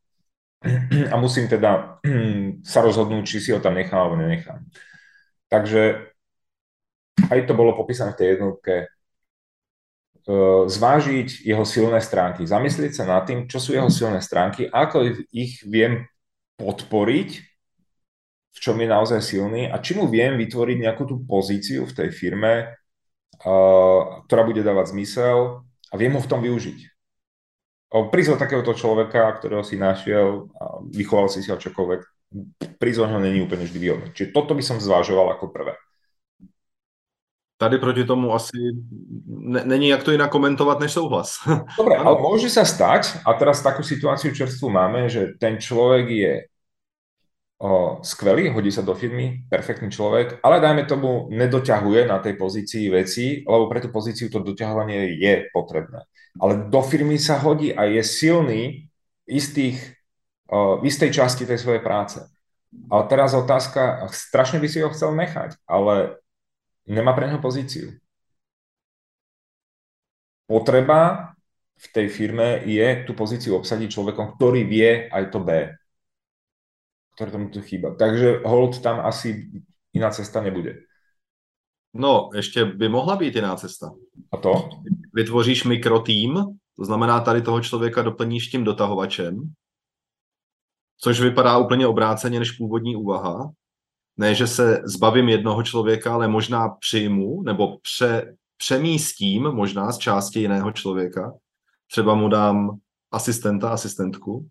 a 1.12 1.14
musím 1.18 1.50
teda 1.50 2.00
sa 2.72 2.78
rozhodnúť, 2.80 3.24
či 3.26 3.36
si 3.42 3.50
ho 3.50 3.58
tam 3.58 3.74
nechám 3.74 3.98
alebo 3.98 4.16
nenechám. 4.22 4.62
Takže 5.50 6.14
aj 7.26 7.40
to 7.44 7.52
bolo 7.58 7.74
popísané 7.74 8.14
v 8.14 8.18
tej 8.22 8.28
jednotke 8.38 8.74
E, 10.20 10.32
zvážiť 10.68 11.48
jeho 11.48 11.64
silné 11.64 11.98
stránky, 12.04 12.44
zamyslieť 12.44 12.92
sa 12.92 13.04
nad 13.08 13.24
tým, 13.24 13.48
čo 13.48 13.56
sú 13.56 13.72
jeho 13.72 13.88
silné 13.88 14.20
stránky, 14.20 14.68
ako 14.68 15.16
ich 15.32 15.64
viem 15.64 16.04
podporiť, 16.60 17.49
v 18.50 18.58
čom 18.58 18.76
je 18.78 18.88
naozaj 18.90 19.20
silný 19.22 19.70
a 19.70 19.78
či 19.78 19.94
mu 19.94 20.10
viem 20.10 20.34
vytvoriť 20.34 20.76
nejakú 20.82 21.06
tú 21.06 21.22
pozíciu 21.22 21.86
v 21.86 21.96
tej 21.96 22.08
firme, 22.10 22.74
ktorá 24.26 24.42
bude 24.44 24.60
dávať 24.60 24.92
zmysel 24.92 25.64
a 25.64 25.94
viem 25.96 26.12
ho 26.12 26.20
v 26.20 26.30
tom 26.30 26.42
využiť. 26.42 26.78
Prizvať 27.90 28.38
takéhoto 28.38 28.70
človeka, 28.74 29.34
ktorého 29.38 29.66
si 29.66 29.74
našiel 29.74 30.46
a 30.54 30.78
vychoval 30.86 31.26
si 31.26 31.42
si 31.42 31.50
ho 31.50 31.58
čokoľvek, 31.58 32.00
prizvať 32.78 33.08
ho 33.10 33.18
není 33.18 33.42
úplne 33.42 33.66
vždy 33.66 33.78
výhodné. 33.82 34.06
Čiže 34.14 34.30
toto 34.30 34.54
by 34.54 34.62
som 34.62 34.78
zvážoval 34.78 35.34
ako 35.34 35.50
prvé. 35.50 35.74
Tady 37.60 37.78
proti 37.78 38.04
tomu 38.04 38.32
asi 38.32 38.56
ne, 39.26 39.64
není 39.64 39.88
jak 39.88 40.02
to 40.02 40.12
jinak 40.12 40.30
komentovat 40.30 40.80
než 40.80 40.92
souhlas. 40.92 41.36
Dobre, 41.76 41.96
ale 42.00 42.16
môže 42.16 42.48
sa 42.48 42.64
stať, 42.64 43.20
a 43.20 43.36
teraz 43.36 43.60
takú 43.60 43.84
situáciu 43.84 44.32
čerstvu 44.32 44.72
máme, 44.72 45.12
že 45.12 45.36
ten 45.36 45.60
človek 45.60 46.06
je 46.08 46.32
skvelý, 48.00 48.48
hodí 48.56 48.72
sa 48.72 48.80
do 48.80 48.96
firmy, 48.96 49.44
perfektný 49.52 49.92
človek, 49.92 50.40
ale 50.40 50.64
dajme 50.64 50.88
tomu 50.88 51.28
nedoťahuje 51.28 52.08
na 52.08 52.16
tej 52.16 52.40
pozícii 52.40 52.88
veci, 52.88 53.44
lebo 53.44 53.68
pre 53.68 53.84
tú 53.84 53.92
pozíciu 53.92 54.32
to 54.32 54.40
doťahovanie 54.40 55.20
je 55.20 55.52
potrebné. 55.52 56.08
Ale 56.40 56.72
do 56.72 56.80
firmy 56.80 57.20
sa 57.20 57.36
hodí 57.36 57.76
a 57.76 57.84
je 57.84 58.00
silný 58.00 58.88
istých, 59.28 59.76
v 60.48 60.82
istej 60.88 61.12
časti 61.12 61.44
tej 61.44 61.60
svojej 61.60 61.84
práce. 61.84 62.24
Ale 62.88 63.02
teraz 63.12 63.36
otázka, 63.36 64.08
strašne 64.08 64.56
by 64.56 64.68
si 64.70 64.80
ho 64.80 64.88
chcel 64.96 65.12
nechať, 65.12 65.60
ale 65.68 66.16
nemá 66.88 67.12
pre 67.12 67.28
neho 67.28 67.44
pozíciu. 67.44 67.92
Potreba 70.48 71.36
v 71.76 71.86
tej 71.92 72.06
firme 72.08 72.64
je 72.64 73.04
tú 73.04 73.12
pozíciu 73.12 73.60
obsadiť 73.60 74.00
človekom, 74.00 74.40
ktorý 74.40 74.64
vie 74.64 75.12
aj 75.12 75.24
to 75.28 75.44
B, 75.44 75.76
ktoré 77.20 77.36
tomu 77.36 77.52
tu 77.52 77.60
chýba. 77.60 77.92
Takže 78.00 78.40
hold 78.48 78.80
tam 78.80 79.04
asi 79.04 79.52
iná 79.92 80.08
cesta 80.08 80.40
nebude. 80.40 80.88
No, 81.94 82.30
ještě 82.34 82.64
by 82.64 82.88
mohla 82.88 83.16
být 83.16 83.34
jiná 83.34 83.56
cesta. 83.56 83.92
A 84.32 84.36
to? 84.36 84.68
Vytvoříš 85.12 85.64
mikrotým, 85.64 86.34
to 86.76 86.84
znamená 86.84 87.20
tady 87.20 87.42
toho 87.42 87.60
člověka 87.60 88.02
doplníš 88.02 88.48
tím 88.48 88.64
dotahovačem, 88.64 89.52
což 90.98 91.20
vypadá 91.20 91.58
úplně 91.58 91.86
obráceně 91.86 92.38
než 92.38 92.52
původní 92.52 92.96
úvaha 92.96 93.50
ne, 94.16 94.34
že 94.34 94.46
se 94.46 94.82
zbavím 94.84 95.28
jednoho 95.28 95.62
člověka, 95.62 96.14
ale 96.14 96.28
možná 96.28 96.68
přijmu 96.68 97.42
nebo 97.42 97.78
pře, 97.78 98.36
přemístím 98.56 99.42
možná 99.42 99.92
z 99.92 99.98
části 99.98 100.40
jiného 100.40 100.72
člověka. 100.72 101.32
Třeba 101.90 102.14
mu 102.14 102.28
dám 102.28 102.78
asistenta, 103.10 103.70
asistentku. 103.70 104.48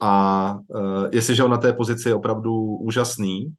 A 0.00 0.54
uh, 0.68 1.08
jestliže 1.12 1.44
on 1.44 1.50
na 1.50 1.56
té 1.56 1.72
pozici 1.72 2.08
je 2.08 2.14
opravdu 2.14 2.54
úžasný, 2.76 3.54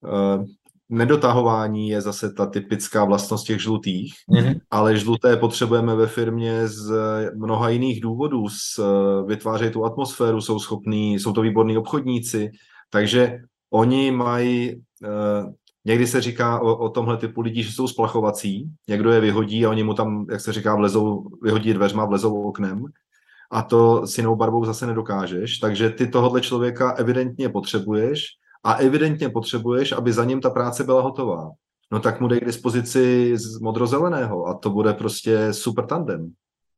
uh, 0.00 0.44
nedotahování 0.88 1.88
je 1.88 2.00
zase 2.00 2.32
ta 2.32 2.46
typická 2.46 3.04
vlastnost 3.04 3.46
těch 3.46 3.62
žlutých, 3.62 4.14
mm-hmm. 4.30 4.60
ale 4.70 4.96
žluté 4.96 5.36
potřebujeme 5.36 5.94
ve 5.94 6.06
firmě 6.06 6.68
z 6.68 6.92
mnoha 7.34 7.68
jiných 7.68 8.00
důvodů. 8.00 8.48
S, 8.48 8.78
uh, 8.78 9.28
vytvářejí 9.28 9.72
tu 9.72 9.84
atmosféru, 9.84 10.40
jsou 10.40 10.58
schopní, 10.58 11.14
jsou 11.14 11.32
to 11.32 11.40
výborní 11.40 11.78
obchodníci, 11.78 12.50
takže 12.90 13.38
Oni 13.72 14.10
mají, 14.10 14.74
uh, 14.74 15.52
někdy 15.84 16.06
se 16.06 16.20
říká 16.20 16.60
o, 16.60 16.76
o 16.76 16.88
tomhle 16.88 17.16
typu 17.16 17.40
lidí, 17.40 17.62
že 17.62 17.72
jsou 17.72 17.88
splachovací, 17.88 18.70
někdo 18.88 19.10
je 19.10 19.20
vyhodí 19.20 19.66
a 19.66 19.70
oni 19.70 19.82
mu 19.82 19.94
tam, 19.94 20.26
jak 20.30 20.40
se 20.40 20.52
říká, 20.52 20.76
vlezou, 20.76 21.28
vyhodí 21.42 21.74
dveřma, 21.74 22.04
vlezou 22.04 22.42
oknem 22.42 22.84
a 23.52 23.62
to 23.62 24.06
s 24.06 24.18
jinou 24.18 24.36
barvou 24.36 24.64
zase 24.64 24.86
nedokážeš, 24.86 25.58
takže 25.58 25.90
ty 25.90 26.06
tohohle 26.06 26.40
člověka 26.40 26.94
evidentně 26.98 27.48
potřebuješ 27.48 28.24
a 28.64 28.74
evidentně 28.74 29.28
potřebuješ, 29.28 29.92
aby 29.92 30.12
za 30.12 30.24
ním 30.24 30.40
ta 30.40 30.50
práce 30.50 30.84
byla 30.84 31.02
hotová. 31.02 31.50
No 31.92 32.00
tak 32.00 32.20
mu 32.20 32.28
dej 32.28 32.40
k 32.40 32.44
dispozici 32.44 33.36
z 33.36 33.60
modrozeleného 33.60 34.46
a 34.46 34.54
to 34.54 34.70
bude 34.70 34.92
prostě 34.92 35.52
super 35.52 35.86
tandem. 35.86 36.32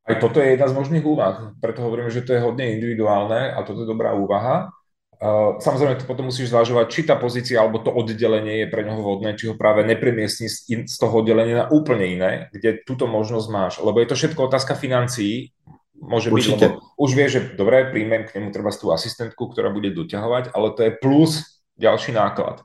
Aj 0.05 0.21
toto 0.21 0.37
je 0.37 0.53
jedna 0.53 0.69
z 0.69 0.77
možných 0.77 1.05
úvah, 1.05 1.57
preto 1.57 1.81
hovorím, 1.81 2.13
že 2.13 2.21
to 2.21 2.37
je 2.37 2.43
hodne 2.43 2.77
individuálne 2.77 3.49
a 3.57 3.65
toto 3.65 3.81
je 3.81 3.89
dobrá 3.89 4.13
úvaha. 4.13 4.69
Uh, 5.17 5.57
samozrejme, 5.57 5.97
to 5.97 6.05
potom 6.05 6.29
musíš 6.29 6.53
zvažovať, 6.53 6.85
či 6.91 7.01
tá 7.09 7.17
pozícia 7.17 7.57
alebo 7.57 7.81
to 7.81 7.89
oddelenie 7.89 8.61
je 8.61 8.67
pre 8.69 8.85
neho 8.85 9.01
vhodné, 9.01 9.33
či 9.33 9.49
ho 9.49 9.57
práve 9.57 9.81
nepremiestni 9.81 10.45
z, 10.45 10.85
z 10.85 10.95
toho 11.01 11.25
oddelenia 11.25 11.65
na 11.65 11.67
úplne 11.73 12.05
iné, 12.05 12.31
kde 12.53 12.85
túto 12.85 13.09
možnosť 13.09 13.47
máš. 13.49 13.73
Lebo 13.81 13.97
je 13.97 14.07
to 14.11 14.19
všetko 14.19 14.45
otázka 14.45 14.77
financií, 14.77 15.54
môže 16.01 16.31
Určite. 16.31 16.55
byť, 16.55 16.61
lebo 16.75 16.83
už 16.99 17.11
vie, 17.15 17.27
že 17.29 17.39
dobre, 17.55 17.91
príjmem 17.91 18.27
k 18.27 18.39
nemu 18.39 18.51
treba 18.51 18.71
tú 18.71 18.91
asistentku, 18.91 19.51
ktorá 19.51 19.71
bude 19.71 19.91
doťahovať, 19.95 20.51
ale 20.51 20.67
to 20.75 20.81
je 20.83 20.91
plus 20.99 21.63
ďalší 21.79 22.11
náklad. 22.11 22.63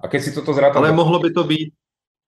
A 0.00 0.08
keď 0.08 0.20
si 0.22 0.30
toto 0.34 0.52
zrátam... 0.54 0.82
Ale 0.82 0.92
mohlo 0.92 1.18
by 1.18 1.30
to 1.30 1.44
být, 1.44 1.72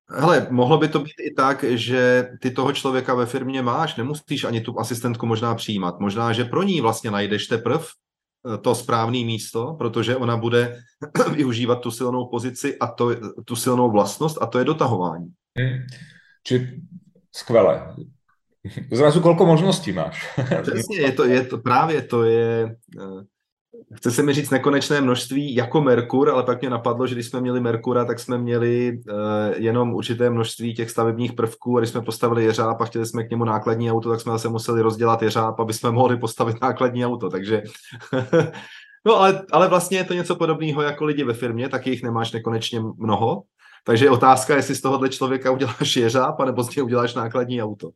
Hele, 0.07 0.47
mohlo 0.51 0.79
by 0.79 0.89
to 0.89 0.99
být 0.99 1.19
i 1.19 1.35
tak, 1.35 1.65
že 1.67 2.31
ty 2.41 2.51
toho 2.51 2.73
člověka 2.73 3.15
ve 3.15 3.27
firmě 3.27 3.63
máš, 3.63 3.97
nemusíš 3.97 4.45
ani 4.45 4.61
tu 4.61 4.79
asistentku 4.79 5.27
možná 5.27 5.55
přijímat. 5.55 6.01
Možná, 6.01 6.33
že 6.33 6.45
pro 6.45 6.63
ní 6.63 6.81
vlastně 6.81 7.11
najdeš 7.11 7.47
teprve 7.47 7.85
to 8.63 8.75
správné 8.75 9.19
místo, 9.25 9.75
protože 9.79 10.17
ona 10.17 10.37
bude 10.37 10.79
využívat 11.35 11.81
tu 11.81 11.91
silnou 11.91 12.27
pozici 12.27 12.79
a 12.79 12.87
to, 12.87 13.11
tu 13.45 13.57
silnou 13.57 13.91
vlastnost 13.91 14.43
a 14.43 14.47
to 14.47 14.59
je 14.59 14.65
dotahování. 14.65 15.29
Hmm. 15.59 15.79
Či 16.43 16.81
skvelé. 17.37 17.95
Zrazu 18.93 19.21
kolko 19.21 19.47
možností 19.47 19.93
máš. 19.93 20.37
Přesně, 20.63 21.01
je 21.01 21.13
to, 21.13 21.25
je 21.25 21.45
to, 21.45 21.59
právě 21.59 22.03
to 22.03 22.25
je, 22.25 22.77
eh, 23.01 23.25
chce 23.95 24.11
se 24.11 24.23
mi 24.23 24.33
říct 24.33 24.51
nekonečné 24.51 25.01
množství 25.01 25.55
jako 25.55 25.81
Merkur, 25.81 26.31
ale 26.31 26.43
pak 26.43 26.61
mě 26.61 26.71
napadlo, 26.71 27.07
že 27.07 27.15
když 27.15 27.27
jsme 27.27 27.41
měli 27.41 27.61
Merkura, 27.61 28.05
tak 28.05 28.21
jsme 28.21 28.39
měli 28.39 28.93
uh, 28.93 29.15
jenom 29.57 29.95
určité 29.95 30.31
množství 30.31 30.75
těch 30.75 30.91
stavebních 30.91 31.33
prvků 31.33 31.77
a 31.77 31.81
když 31.81 31.91
jsme 31.91 32.01
postavili 32.01 32.45
jeřáb 32.45 32.81
a 32.81 32.85
chtěli 32.85 33.07
jsme 33.07 33.25
k 33.25 33.31
němu 33.31 33.45
nákladní 33.45 33.93
auto, 33.93 34.11
tak 34.11 34.21
jsme 34.21 34.33
zase 34.33 34.49
museli 34.49 34.83
rozdělat 34.83 35.23
jeřáb, 35.23 35.61
aby 35.61 35.73
jsme 35.73 35.91
mohli 35.91 36.17
postavit 36.17 36.57
nákladní 36.63 37.07
auto, 37.07 37.31
takže 37.31 37.63
no 39.07 39.17
ale, 39.17 39.43
ale 39.53 39.69
vlastně 39.69 39.99
je 39.99 40.05
to 40.05 40.15
něco 40.15 40.37
podobného 40.37 40.83
jako 40.83 41.05
lidi 41.05 41.25
ve 41.25 41.35
firmě, 41.35 41.69
tak 41.69 41.87
jich 41.87 42.03
nemáš 42.03 42.33
nekonečně 42.33 42.81
mnoho, 42.99 43.43
takže 43.85 44.05
je 44.05 44.11
otázka, 44.11 44.57
jestli 44.57 44.75
z 44.75 44.81
tohohle 44.81 45.09
člověka 45.09 45.51
uděláš 45.51 45.97
jeřáb, 45.97 46.41
anebo 46.41 46.63
z 46.63 46.77
něj 46.77 46.85
uděláš 46.85 47.15
nákladní 47.15 47.63
auto. 47.63 47.91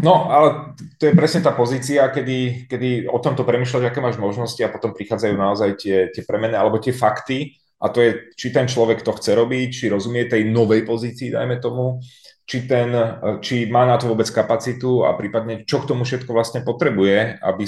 No, 0.00 0.32
ale 0.32 0.72
to 0.96 1.12
je 1.12 1.16
presne 1.16 1.44
tá 1.44 1.52
pozícia, 1.52 2.08
kedy, 2.08 2.66
kedy 2.72 3.04
o 3.04 3.20
tomto 3.20 3.44
premyšľaš, 3.44 3.92
aké 3.92 4.00
máš 4.00 4.16
možnosti 4.16 4.58
a 4.64 4.72
potom 4.72 4.96
prichádzajú 4.96 5.34
naozaj 5.36 5.70
tie, 5.76 5.96
tie 6.08 6.22
premeny 6.24 6.56
alebo 6.56 6.80
tie 6.80 6.96
fakty 6.96 7.60
a 7.76 7.92
to 7.92 8.00
je, 8.00 8.32
či 8.32 8.48
ten 8.48 8.64
človek 8.64 9.04
to 9.04 9.12
chce 9.12 9.36
robiť, 9.36 9.68
či 9.68 9.92
rozumie 9.92 10.24
tej 10.24 10.48
novej 10.48 10.88
pozícii, 10.88 11.34
dajme 11.34 11.60
tomu, 11.60 12.00
či, 12.48 12.64
ten, 12.64 12.94
či 13.44 13.68
má 13.68 13.84
na 13.84 14.00
to 14.00 14.08
vôbec 14.08 14.26
kapacitu 14.30 15.04
a 15.04 15.12
prípadne 15.18 15.68
čo 15.68 15.84
k 15.84 15.88
tomu 15.90 16.08
všetko 16.08 16.32
vlastne 16.32 16.64
potrebuje, 16.64 17.42
aby 17.42 17.64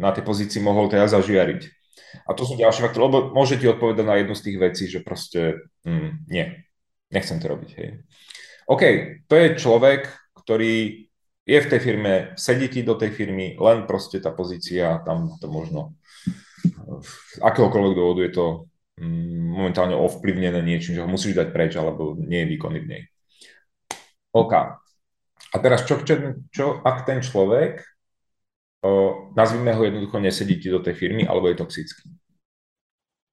na 0.00 0.10
tej 0.10 0.24
pozícii 0.26 0.58
mohol 0.58 0.90
teda 0.90 1.06
zažiariť. 1.06 1.62
A 2.26 2.32
to 2.32 2.48
sú 2.48 2.56
ďalšie 2.56 2.82
faktory, 2.82 3.12
lebo 3.12 3.18
môže 3.36 3.60
ti 3.60 3.68
odpovedať 3.68 4.04
na 4.08 4.16
jednu 4.18 4.34
z 4.34 4.44
tých 4.48 4.58
vecí, 4.58 4.84
že 4.88 5.04
proste 5.04 5.68
mm, 5.84 6.32
nie, 6.32 6.44
nechcem 7.12 7.38
to 7.38 7.46
robiť. 7.46 7.70
Hej. 7.76 7.88
OK, 8.66 8.82
to 9.30 9.34
je 9.36 9.46
človek, 9.60 10.10
ktorý 10.46 11.04
je 11.46 11.58
v 11.58 11.70
tej 11.70 11.80
firme, 11.82 12.14
sedí 12.38 12.70
ti 12.70 12.86
do 12.86 12.94
tej 12.94 13.10
firmy, 13.10 13.58
len 13.58 13.82
proste 13.86 14.22
tá 14.22 14.30
pozícia, 14.30 15.02
tam 15.02 15.34
to 15.42 15.50
možno 15.50 15.98
z 17.02 17.38
akéhokoľvek 17.42 17.94
dôvodu 17.94 18.20
je 18.26 18.32
to 18.32 18.46
mm, 19.02 19.58
momentálne 19.58 19.94
ovplyvnené 19.94 20.62
niečím, 20.62 20.98
že 20.98 21.02
ho 21.02 21.10
musíš 21.10 21.38
dať 21.38 21.48
preč, 21.50 21.72
alebo 21.74 22.14
nie 22.18 22.46
je 22.46 22.50
výkonný 22.56 22.78
v 22.82 22.90
nej. 22.90 23.02
OK. 24.34 24.52
A 25.54 25.56
teraz 25.62 25.86
čo, 25.86 26.02
čo, 26.02 26.14
čo 26.50 26.64
ak 26.82 27.06
ten 27.06 27.22
človek, 27.22 27.82
o, 28.82 28.90
nazvíme 29.34 29.72
ho 29.72 29.82
jednoducho, 29.84 30.18
nesedí 30.20 30.58
ti 30.60 30.68
do 30.70 30.82
tej 30.82 30.94
firmy, 30.94 31.26
alebo 31.26 31.48
je 31.48 31.60
toxický? 31.62 32.10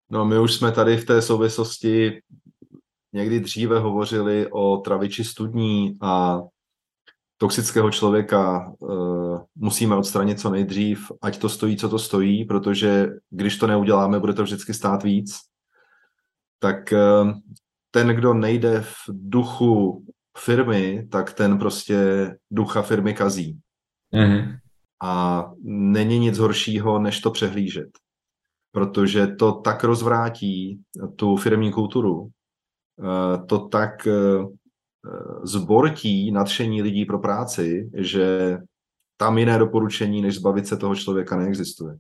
No 0.10 0.26
my 0.26 0.40
už 0.40 0.54
jsme 0.54 0.72
tady 0.72 0.98
v 0.98 1.06
té 1.06 1.22
souvislosti 1.22 2.22
někdy 3.14 3.40
dříve 3.40 3.80
hovořili 3.80 4.48
o 4.52 4.78
traviči 4.78 5.24
studní 5.24 5.98
a 6.02 6.42
toxického 7.44 7.92
člověka 7.92 8.74
uh, 8.80 9.40
musíme 9.56 9.96
odstranit 9.96 10.40
co 10.40 10.50
nejdřív, 10.50 11.12
ať 11.22 11.38
to 11.38 11.50
stojí, 11.50 11.78
co 11.78 11.90
to 11.90 12.00
stojí, 12.00 12.46
protože 12.46 13.08
když 13.30 13.58
to 13.58 13.68
neuděláme, 13.68 14.20
bude 14.20 14.34
to 14.34 14.44
vždycky 14.44 14.74
stát 14.74 15.04
víc. 15.04 15.36
Tak 16.60 16.94
uh, 16.94 17.32
ten, 17.92 18.08
kdo 18.08 18.34
nejde 18.34 18.82
v 18.82 18.96
duchu 19.08 20.06
firmy, 20.38 21.08
tak 21.12 21.34
ten 21.34 21.60
prostě 21.60 22.30
ducha 22.52 22.82
firmy 22.82 23.14
kazí. 23.14 23.60
Mm-hmm. 24.14 24.58
A 25.04 25.46
není 25.64 26.20
nic 26.20 26.38
horšího, 26.38 27.00
než 27.00 27.20
to 27.20 27.32
přehlížet. 27.32 27.90
Protože 28.72 29.28
to 29.28 29.52
tak 29.52 29.84
rozvrátí 29.84 30.80
tu 31.16 31.36
firmní 31.36 31.72
kulturu, 31.72 32.30
eh, 33.04 33.46
to 33.46 33.68
tak 33.68 34.08
zbortí 35.44 36.32
nadšení 36.32 36.82
lidí 36.82 37.06
pro 37.06 37.20
práci, 37.20 37.90
že 37.94 38.58
tam 39.18 39.38
jiné 39.38 39.58
doporučení, 39.60 40.22
než 40.22 40.36
zbavit 40.36 40.68
se 40.68 40.78
toho 40.78 40.96
člověka, 40.96 41.38
neexistuje. 41.38 41.96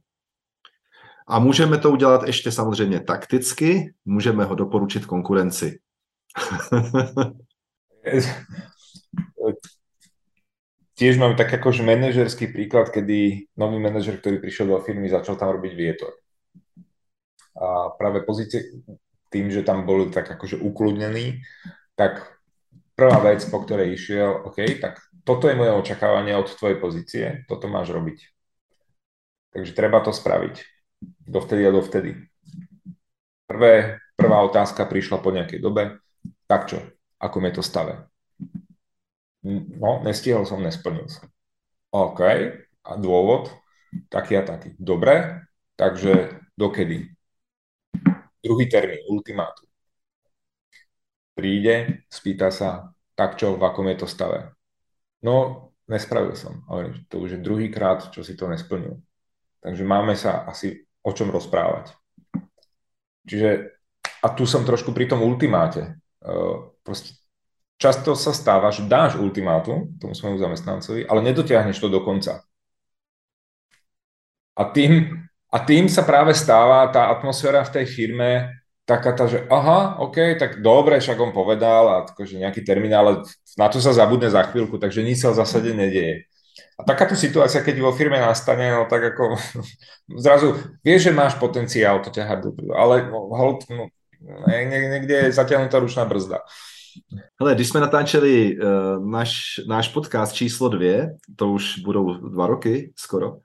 A 1.27 1.39
můžeme 1.39 1.77
to 1.77 1.91
udělat 1.91 2.27
ještě 2.27 2.51
samozřejmě 2.51 2.99
takticky, 2.99 3.93
můžeme 4.05 4.45
ho 4.45 4.55
doporučit 4.55 5.05
konkurenci. 5.05 5.79
Tiež 10.93 11.17
mám 11.17 11.33
tak 11.35 11.53
akože 11.53 11.81
manažerský 11.83 12.53
príklad, 12.53 12.93
kedy 12.93 13.49
nový 13.57 13.81
manažer, 13.81 14.21
ktorý 14.21 14.37
prišiel 14.37 14.67
do 14.69 14.77
firmy, 14.85 15.09
začal 15.09 15.35
tam 15.35 15.49
robiť 15.49 15.73
vietor. 15.73 16.13
A 17.57 17.89
práve 17.97 18.21
pozície, 18.21 18.61
tým, 19.33 19.49
že 19.49 19.65
tam 19.65 19.89
boli 19.89 20.13
tak 20.13 20.29
akože 20.29 20.61
ukludnení, 20.61 21.41
tak 21.97 22.32
prvá 22.93 23.17
vec, 23.21 23.41
po 23.49 23.61
ktorej 23.61 23.97
išiel, 23.97 24.45
OK, 24.45 24.79
tak 24.81 25.01
toto 25.25 25.49
je 25.49 25.57
moje 25.57 25.73
očakávanie 25.73 26.37
od 26.37 26.49
tvojej 26.49 26.77
pozície, 26.77 27.25
toto 27.49 27.69
máš 27.69 27.93
robiť. 27.93 28.19
Takže 29.53 29.71
treba 29.77 30.01
to 30.01 30.09
spraviť. 30.09 30.55
Dovtedy 31.27 31.61
a 31.67 31.71
dovtedy. 31.71 32.11
Prvé, 33.45 34.01
prvá 34.17 34.41
otázka 34.41 34.87
prišla 34.89 35.21
po 35.21 35.29
nejakej 35.29 35.59
dobe. 35.61 36.01
Tak 36.49 36.73
čo? 36.73 36.79
Ako 37.21 37.37
je 37.43 37.53
to 37.53 37.63
stave? 37.63 38.09
No, 39.43 40.01
nestihol 40.01 40.47
som, 40.47 40.63
nesplnil 40.63 41.05
som. 41.11 41.27
OK. 41.93 42.21
A 42.83 42.91
dôvod? 42.97 43.53
Taký 44.09 44.41
a 44.41 44.43
taký. 44.43 44.73
Dobre. 44.79 45.45
Takže 45.77 46.41
dokedy? 46.57 47.13
Druhý 48.41 48.65
termín, 48.67 48.99
ultimátum 49.07 49.72
príde, 51.33 52.05
spýta 52.09 52.53
sa, 52.53 52.93
tak 53.13 53.37
čo, 53.37 53.57
v 53.57 53.63
akom 53.65 53.85
je 53.89 53.97
to 54.01 54.07
stave. 54.09 54.53
No, 55.21 55.69
nespravil 55.89 56.33
som. 56.37 56.65
Ale 56.69 57.05
to 57.09 57.21
už 57.21 57.37
je 57.37 57.45
druhýkrát, 57.45 58.09
čo 58.13 58.25
si 58.25 58.37
to 58.37 58.49
nesplnil. 58.49 59.01
Takže 59.61 59.83
máme 59.83 60.13
sa 60.17 60.43
asi 60.47 60.85
o 61.03 61.11
čom 61.11 61.31
rozprávať. 61.31 61.95
Čiže, 63.23 63.79
a 64.23 64.27
tu 64.35 64.43
som 64.43 64.67
trošku 64.67 64.91
pri 64.91 65.07
tom 65.07 65.23
ultimáte. 65.23 65.99
Uh, 66.23 66.75
proste 66.83 67.15
často 67.79 68.15
sa 68.15 68.31
stáva, 68.31 68.71
že 68.71 68.87
dáš 68.87 69.19
ultimátum 69.19 69.95
tomu 69.99 70.15
svojmu 70.15 70.39
zamestnancovi, 70.39 71.07
ale 71.07 71.19
nedotiahneš 71.23 71.79
to 71.79 71.91
do 71.91 71.99
konca. 72.03 72.43
A 74.53 74.63
tým, 74.69 75.23
a 75.49 75.57
tým 75.59 75.89
sa 75.89 76.05
práve 76.05 76.31
stáva 76.37 76.87
tá 76.93 77.09
atmosféra 77.09 77.65
v 77.65 77.73
tej 77.79 77.85
firme, 77.89 78.62
taká 78.85 79.15
tá, 79.15 79.27
že 79.27 79.47
aha, 79.47 79.99
OK, 80.03 80.35
tak 80.39 80.59
dobre, 80.59 80.99
však 80.99 81.19
on 81.19 81.31
povedal 81.31 81.83
a 81.89 81.95
akože 82.03 82.39
nejaký 82.39 82.61
termín, 82.67 82.91
ale 82.91 83.23
na 83.55 83.67
to 83.71 83.79
sa 83.79 83.95
zabudne 83.95 84.27
za 84.27 84.43
chvíľku, 84.43 84.75
takže 84.75 85.03
nič 85.03 85.23
sa 85.23 85.31
v 85.31 85.39
zásade 85.39 85.71
nedieje. 85.71 86.27
A 86.77 86.83
takáto 86.83 87.15
situácia, 87.15 87.63
keď 87.63 87.79
vo 87.81 87.95
firme 87.95 88.19
nastane, 88.19 88.69
no 88.73 88.85
tak 88.85 89.15
ako 89.15 89.39
zrazu 90.25 90.59
vieš, 90.83 91.09
že 91.09 91.15
máš 91.15 91.39
potenciál 91.39 92.03
to 92.03 92.11
ťahať 92.11 92.43
dopredu, 92.43 92.75
ale 92.75 93.07
hold, 93.11 93.65
no, 93.69 93.87
někde 94.91 95.15
je 95.15 95.31
zatěhnutá 95.31 95.79
ručná 95.79 96.05
brzda. 96.05 96.39
Hele, 97.41 97.55
když 97.55 97.69
jsme 97.69 97.79
natáčeli 97.79 98.57
uh, 98.57 99.09
náš, 99.09 99.61
náš 99.67 99.87
podcast 99.87 100.33
číslo 100.33 100.69
dvě, 100.69 101.09
to 101.35 101.49
už 101.49 101.79
budou 101.79 102.13
dva 102.13 102.47
roky 102.47 102.93
skoro, 102.95 103.37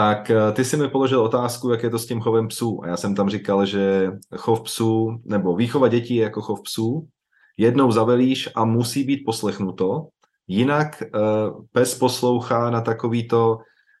tak 0.00 0.30
eh, 0.30 0.52
ty 0.52 0.64
si 0.64 0.76
mi 0.76 0.88
položil 0.88 1.20
otázku, 1.20 1.70
jak 1.70 1.82
je 1.82 1.90
to 1.90 1.98
s 1.98 2.06
tím 2.06 2.20
chovem 2.20 2.48
psů. 2.48 2.80
A 2.84 2.88
já 2.88 2.96
jsem 2.96 3.14
tam 3.14 3.28
říkal, 3.28 3.66
že 3.66 4.12
chov 4.36 4.62
psů, 4.62 5.20
nebo 5.24 5.56
výchova 5.56 5.88
dětí 5.88 6.14
je 6.14 6.22
jako 6.22 6.42
chov 6.42 6.62
psů, 6.62 7.08
jednou 7.56 7.92
zavelíš 7.92 8.48
a 8.54 8.64
musí 8.64 9.04
být 9.04 9.22
poslechnuto, 9.26 10.08
jinak 10.48 11.02
uh, 11.02 11.64
pes 11.72 11.98
poslouchá 11.98 12.70
na 12.70 12.80
takovýto 12.80 13.58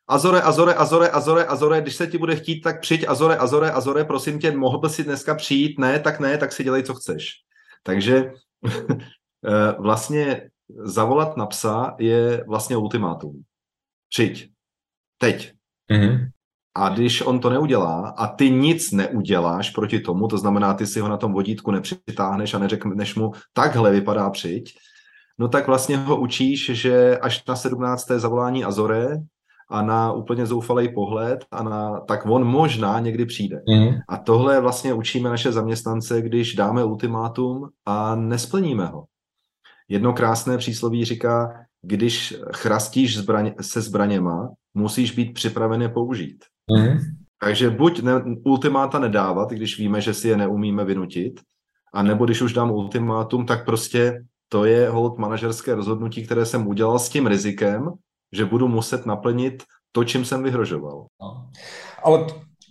Azore, 0.08 0.40
Azore, 0.40 0.74
Azore, 0.74 1.08
Azore, 1.08 1.44
Azore, 1.44 1.80
když 1.80 1.96
se 1.96 2.06
ti 2.06 2.18
bude 2.18 2.36
chtít, 2.36 2.60
tak 2.60 2.80
přijď, 2.80 3.04
Azore, 3.08 3.36
Azore, 3.36 3.70
Azore, 3.70 4.04
prosím 4.04 4.38
tě, 4.38 4.50
mohl 4.56 4.78
by 4.78 4.88
si 4.88 5.04
dneska 5.04 5.34
přijít, 5.34 5.78
ne, 5.78 6.00
tak 6.00 6.20
ne, 6.20 6.38
tak 6.38 6.52
si 6.52 6.64
dělej, 6.64 6.82
co 6.82 6.94
chceš. 6.94 7.28
Takže 7.82 8.32
eh, 9.46 9.74
vlastně 9.78 10.50
zavolat 10.84 11.36
na 11.36 11.46
psa 11.46 11.94
je 11.98 12.44
vlastně 12.48 12.76
ultimátum. 12.76 13.42
Přijď. 14.08 14.50
Teď. 15.18 15.59
Mm-hmm. 15.90 16.28
A 16.74 16.88
když 16.88 17.22
on 17.22 17.40
to 17.40 17.50
neudělá 17.50 18.14
a 18.16 18.26
ty 18.26 18.50
nic 18.50 18.92
neuděláš 18.92 19.70
proti 19.70 20.00
tomu, 20.00 20.28
to 20.28 20.38
znamená, 20.38 20.74
ty 20.74 20.86
si 20.86 21.00
ho 21.00 21.08
na 21.08 21.16
tom 21.16 21.32
vodítku 21.32 21.70
nepřitáhneš 21.70 22.54
a 22.54 22.58
neřekneš 22.58 23.14
mu, 23.14 23.32
takhle 23.52 23.90
vypadá 23.90 24.30
přijď, 24.30 24.74
no 25.38 25.48
tak 25.48 25.66
vlastně 25.66 25.96
ho 25.96 26.20
učíš, 26.20 26.70
že 26.74 27.18
až 27.18 27.44
na 27.48 27.56
17. 27.56 28.06
zavolání 28.06 28.64
Azore 28.64 29.16
a 29.70 29.82
na 29.82 30.12
úplně 30.12 30.46
zoufalý 30.46 30.94
pohled 30.94 31.44
a 31.50 31.62
na, 31.62 32.00
tak 32.00 32.26
on 32.26 32.44
možná 32.44 33.00
někdy 33.00 33.26
přijde. 33.26 33.62
Mm. 33.68 33.88
A 34.08 34.16
tohle 34.16 34.60
vlastně 34.60 34.94
učíme 34.94 35.30
naše 35.30 35.52
zaměstnance, 35.52 36.22
když 36.22 36.54
dáme 36.54 36.84
ultimátum 36.84 37.68
a 37.86 38.14
nesplníme 38.14 38.86
ho. 38.86 39.04
Jedno 39.88 40.12
krásné 40.12 40.58
přísloví 40.58 41.04
říká, 41.04 41.52
když 41.82 42.34
chrastíš 42.54 43.18
zbraň, 43.18 43.52
se 43.60 43.80
zbraněma, 43.80 44.48
musíš 44.74 45.10
být 45.10 45.34
připraven 45.34 45.82
je 45.82 45.88
použít. 45.88 46.44
Mm. 46.78 46.98
Takže 47.42 47.70
buď 47.70 48.02
ne, 48.02 48.12
ultimáta 48.44 48.98
nedávat, 48.98 49.50
když 49.50 49.78
víme, 49.78 50.00
že 50.00 50.14
si 50.14 50.28
je 50.28 50.36
neumíme 50.36 50.84
vynutit, 50.84 51.40
a 51.94 52.02
nebo 52.02 52.24
když 52.24 52.42
už 52.42 52.52
dám 52.52 52.70
ultimátum, 52.70 53.46
tak 53.46 53.64
prostě 53.64 54.24
to 54.48 54.64
je 54.64 54.88
hold 54.88 55.18
manažerské 55.18 55.74
rozhodnutí, 55.74 56.26
které 56.26 56.46
jsem 56.46 56.66
udělal 56.66 56.98
s 56.98 57.08
tím 57.08 57.26
rizikem, 57.26 57.92
že 58.32 58.44
budu 58.44 58.68
muset 58.68 59.06
naplnit 59.06 59.62
to, 59.92 60.04
čím 60.04 60.24
jsem 60.24 60.42
vyhrožoval. 60.42 61.06
No. 61.22 61.50
Ale 62.02 62.26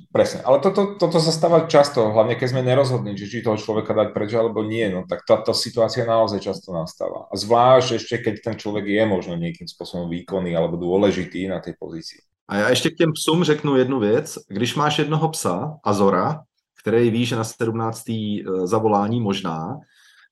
Presne, 0.09 0.41
ale 0.41 0.57
toto, 0.57 0.97
toto 0.97 1.21
sa 1.21 1.29
stáva 1.29 1.69
často, 1.69 2.09
hlavne 2.09 2.33
keď 2.33 2.47
sme 2.49 2.65
nerozhodní, 2.65 3.13
že 3.13 3.29
či 3.29 3.45
toho 3.45 3.61
človeka 3.61 3.93
dať 3.93 4.09
preč 4.09 4.33
alebo 4.33 4.65
nie, 4.65 4.89
no 4.89 5.05
tak 5.05 5.21
táto 5.21 5.53
situácia 5.53 6.01
naozaj 6.01 6.41
často 6.41 6.73
nastáva. 6.73 7.29
A 7.29 7.37
zvlášť 7.37 8.01
ešte, 8.01 8.15
keď 8.17 8.35
ten 8.41 8.55
člověk 8.57 8.85
je 8.89 9.03
možno 9.05 9.37
nejakým 9.37 9.69
spôsobom 9.69 10.09
výkonný 10.09 10.57
alebo 10.57 10.81
dôležitý 10.81 11.45
na 11.45 11.61
tej 11.61 11.77
pozícii. 11.77 12.21
A 12.49 12.55
já 12.55 12.69
ještě 12.69 12.89
k 12.89 12.95
těm 12.95 13.11
psům 13.13 13.43
řeknu 13.43 13.75
jednu 13.75 13.99
věc. 13.99 14.37
Když 14.47 14.75
máš 14.75 14.99
jednoho 14.99 15.29
psa, 15.29 15.77
Azora, 15.83 16.41
který 16.79 17.09
ví, 17.09 17.25
že 17.25 17.35
na 17.35 17.43
17. 17.43 18.09
Eh, 18.09 18.67
zavolání 18.67 19.21
možná, 19.21 19.77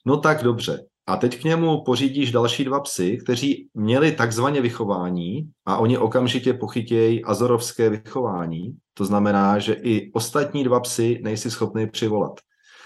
no 0.05 0.17
tak 0.17 0.43
dobře. 0.43 0.85
A 1.07 1.17
teď 1.17 1.41
k 1.41 1.43
němu 1.43 1.83
pořídíš 1.83 2.31
další 2.31 2.63
dva 2.65 2.79
psy, 2.79 3.17
kteří 3.17 3.69
měli 3.73 4.11
takzvaně 4.11 4.61
vychování 4.61 5.49
a 5.65 5.77
oni 5.77 5.97
okamžitě 5.97 6.53
pochytějí 6.53 7.23
azorovské 7.23 7.89
vychování. 7.89 8.77
To 8.93 9.05
znamená, 9.05 9.59
že 9.59 9.73
i 9.73 10.11
ostatní 10.13 10.63
dva 10.63 10.79
psy 10.79 11.19
nejsi 11.23 11.51
schopný 11.51 11.89
přivolat. 11.89 12.39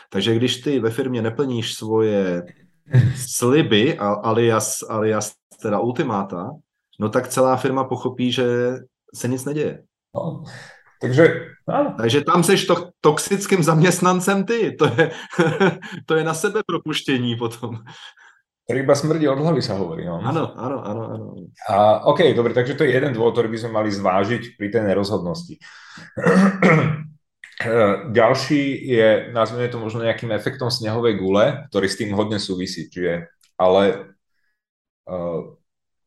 Takže 0.10 0.36
když 0.36 0.57
ty 0.57 0.79
ve 0.79 0.89
firmě 0.89 1.21
neplníš 1.21 1.73
svoje 1.73 2.43
sliby, 3.15 3.97
alias, 3.99 4.77
alias 4.89 5.34
teda 5.62 5.79
ultimáta, 5.79 6.49
no 6.99 7.10
tak 7.10 7.27
celá 7.27 7.55
firma 7.57 7.84
pochopí, 7.84 8.31
že 8.31 8.73
se 9.15 9.27
nic 9.27 9.45
neděje. 9.45 9.84
No, 10.15 10.43
takže, 11.01 11.45
takže 11.97 12.21
tam 12.21 12.43
seš 12.43 12.65
to, 12.65 12.89
toxickým 13.01 13.63
zaměstnancem 13.63 14.45
ty. 14.45 14.71
To 14.71 14.85
je, 14.85 15.11
to 16.05 16.15
je 16.15 16.23
na 16.23 16.33
sebe 16.33 16.61
propuštění 16.67 17.35
potom. 17.35 17.83
Iba 18.71 18.95
smrdí 18.95 19.27
od 19.27 19.43
hlavy 19.43 19.59
sa 19.59 19.75
hovorí. 19.75 20.07
No. 20.07 20.23
Áno, 20.23 20.55
áno, 20.55 20.79
áno, 20.79 21.03
áno. 21.11 21.25
A, 21.67 22.07
OK, 22.07 22.31
dobre, 22.31 22.55
takže 22.55 22.79
to 22.79 22.87
je 22.87 22.95
jeden 22.95 23.11
dôvod, 23.11 23.35
ktorý 23.35 23.51
by 23.51 23.59
sme 23.59 23.71
mali 23.83 23.91
zvážiť 23.91 24.55
pri 24.55 24.67
tej 24.71 24.83
nerozhodnosti. 24.87 25.59
Ďalší 28.15 28.61
je, 28.87 29.07
nazvime 29.35 29.67
to 29.67 29.77
možno 29.77 30.07
nejakým 30.07 30.31
efektom 30.31 30.71
snehovej 30.71 31.19
gule, 31.19 31.67
ktorý 31.67 31.87
s 31.91 31.99
tým 31.99 32.15
hodne 32.15 32.39
súvisí. 32.39 32.87
Čiže, 32.87 33.27
ale 33.59 34.15
uh, 35.11 35.51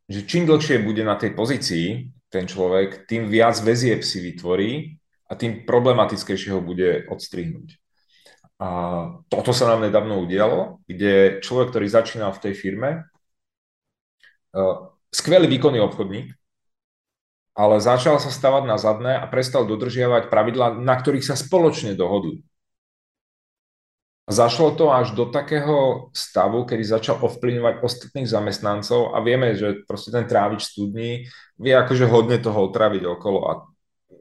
že 0.08 0.24
čím 0.24 0.48
dlhšie 0.48 0.82
bude 0.82 1.04
na 1.04 1.20
tej 1.20 1.36
pozícii 1.36 1.86
ten 2.34 2.50
človek, 2.50 3.06
tým 3.06 3.30
viac 3.30 3.54
väzieb 3.62 4.02
si 4.02 4.18
vytvorí 4.18 4.98
a 5.30 5.38
tým 5.38 5.62
problematickejšie 5.62 6.50
ho 6.50 6.58
bude 6.58 7.06
odstrihnúť. 7.06 7.78
A 8.58 8.68
toto 9.30 9.54
sa 9.54 9.70
nám 9.70 9.86
nedávno 9.86 10.18
udialo, 10.18 10.82
kde 10.90 11.38
človek, 11.38 11.70
ktorý 11.70 11.86
začínal 11.86 12.34
v 12.34 12.42
tej 12.42 12.54
firme, 12.58 12.90
uh, 14.54 14.90
skvelý 15.14 15.46
výkonný 15.46 15.78
obchodník, 15.86 16.34
ale 17.54 17.78
začal 17.78 18.18
sa 18.18 18.34
stavať 18.34 18.62
na 18.66 18.76
zadné 18.78 19.14
a 19.14 19.30
prestal 19.30 19.62
dodržiavať 19.62 20.26
pravidlá, 20.26 20.74
na 20.74 20.94
ktorých 20.98 21.22
sa 21.22 21.38
spoločne 21.38 21.94
dohodli. 21.94 22.42
Zašlo 24.24 24.72
to 24.72 24.88
až 24.88 25.12
do 25.12 25.28
takého 25.28 26.08
stavu, 26.16 26.64
kedy 26.64 26.80
začal 26.80 27.20
ovplyvňovať 27.20 27.84
ostatných 27.84 28.24
zamestnancov 28.24 29.12
a 29.12 29.20
vieme, 29.20 29.52
že 29.52 29.84
proste 29.84 30.16
ten 30.16 30.24
trávič 30.24 30.72
studní 30.72 31.28
vie 31.60 31.74
akože 31.76 32.08
hodne 32.08 32.40
toho 32.40 32.72
otraviť 32.72 33.04
okolo 33.04 33.40
a 33.44 33.52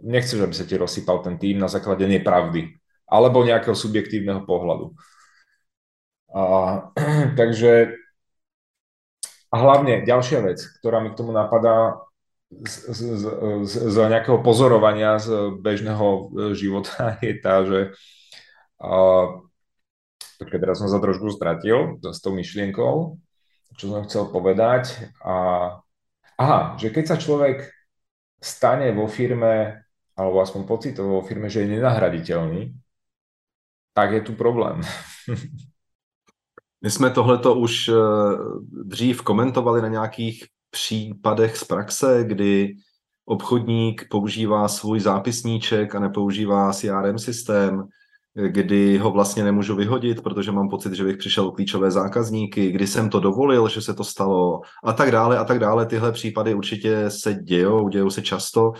nechceš, 0.04 0.44
aby 0.44 0.52
sa 0.52 0.68
ti 0.68 0.76
rozsypal 0.76 1.24
ten 1.24 1.40
tým 1.40 1.56
na 1.56 1.72
základe 1.72 2.04
nepravdy 2.04 2.76
alebo 3.08 3.48
nejakého 3.48 3.72
subjektívneho 3.72 4.44
pohľadu. 4.44 4.92
A, 6.36 6.44
takže 7.40 7.96
a 9.54 9.56
hlavne 9.56 10.04
ďalšia 10.04 10.44
vec, 10.44 10.60
ktorá 10.84 11.00
mi 11.00 11.16
k 11.16 11.18
tomu 11.24 11.32
napadá 11.32 12.04
z, 12.52 12.76
z, 12.92 13.02
z, 13.64 13.74
z 13.88 13.96
nejakého 14.12 14.44
pozorovania 14.44 15.16
z 15.16 15.58
bežného 15.64 16.34
života 16.58 17.16
je 17.24 17.34
tá, 17.40 17.64
že 17.64 17.80
a, 18.84 19.40
počkaj, 20.44 20.60
teraz 20.60 20.78
som 20.84 20.92
sa 20.92 21.00
trošku 21.00 21.32
stratil 21.32 22.04
s 22.04 22.20
tou 22.20 22.36
myšlienkou, 22.36 23.16
čo 23.80 23.86
som 23.88 24.04
chcel 24.04 24.28
povedať. 24.28 25.08
A, 25.24 25.36
aha, 26.36 26.76
že 26.76 26.92
keď 26.92 27.16
sa 27.16 27.18
človek 27.18 27.72
stane 28.44 28.92
vo 28.92 29.08
firme, 29.08 29.88
alebo 30.20 30.44
aspoň 30.44 30.68
pocitovo 30.68 31.18
vo 31.18 31.24
firme, 31.24 31.48
že 31.48 31.64
je 31.64 31.80
nenahraditeľný, 31.80 32.76
tak 33.96 34.12
je 34.12 34.22
tu 34.22 34.36
problém. 34.36 34.84
My 36.84 36.92
jsme 36.92 37.10
tohleto 37.10 37.56
už 37.56 37.90
eh, 37.90 37.94
dřív 38.84 39.22
komentovali 39.22 39.82
na 39.82 39.88
nějakých 39.88 40.46
případech 40.70 41.58
z 41.58 41.64
praxe, 41.64 42.24
kdy 42.28 42.76
obchodník 43.26 44.08
používá 44.10 44.68
svůj 44.68 45.00
zápisníček 45.00 45.96
a 45.96 46.00
nepoužívá 46.00 46.74
CRM 46.74 47.18
systém, 47.20 47.88
kdy 48.36 48.98
ho 48.98 49.12
vlastně 49.12 49.44
nemůžu 49.44 49.76
vyhodit, 49.76 50.22
protože 50.22 50.52
mám 50.52 50.70
pocit, 50.70 50.94
že 50.94 51.04
bych 51.04 51.18
přišel 51.18 51.52
klíčové 51.52 51.92
zákazníky, 51.92 52.72
kdy 52.72 52.88
jsem 52.88 53.10
to 53.10 53.20
dovolil, 53.20 53.70
že 53.70 53.82
se 53.82 53.94
to 53.94 54.04
stalo 54.04 54.62
a 54.84 54.94
tak 54.94 55.12
dále 55.12 55.38
a 55.38 55.44
tak 55.44 55.60
dále. 55.60 55.86
Tyhle 55.86 56.12
případy 56.12 56.54
určitě 56.54 57.10
se 57.10 57.34
dějou, 57.34 57.90
dějou 57.90 58.10
se 58.10 58.22
často 58.22 58.72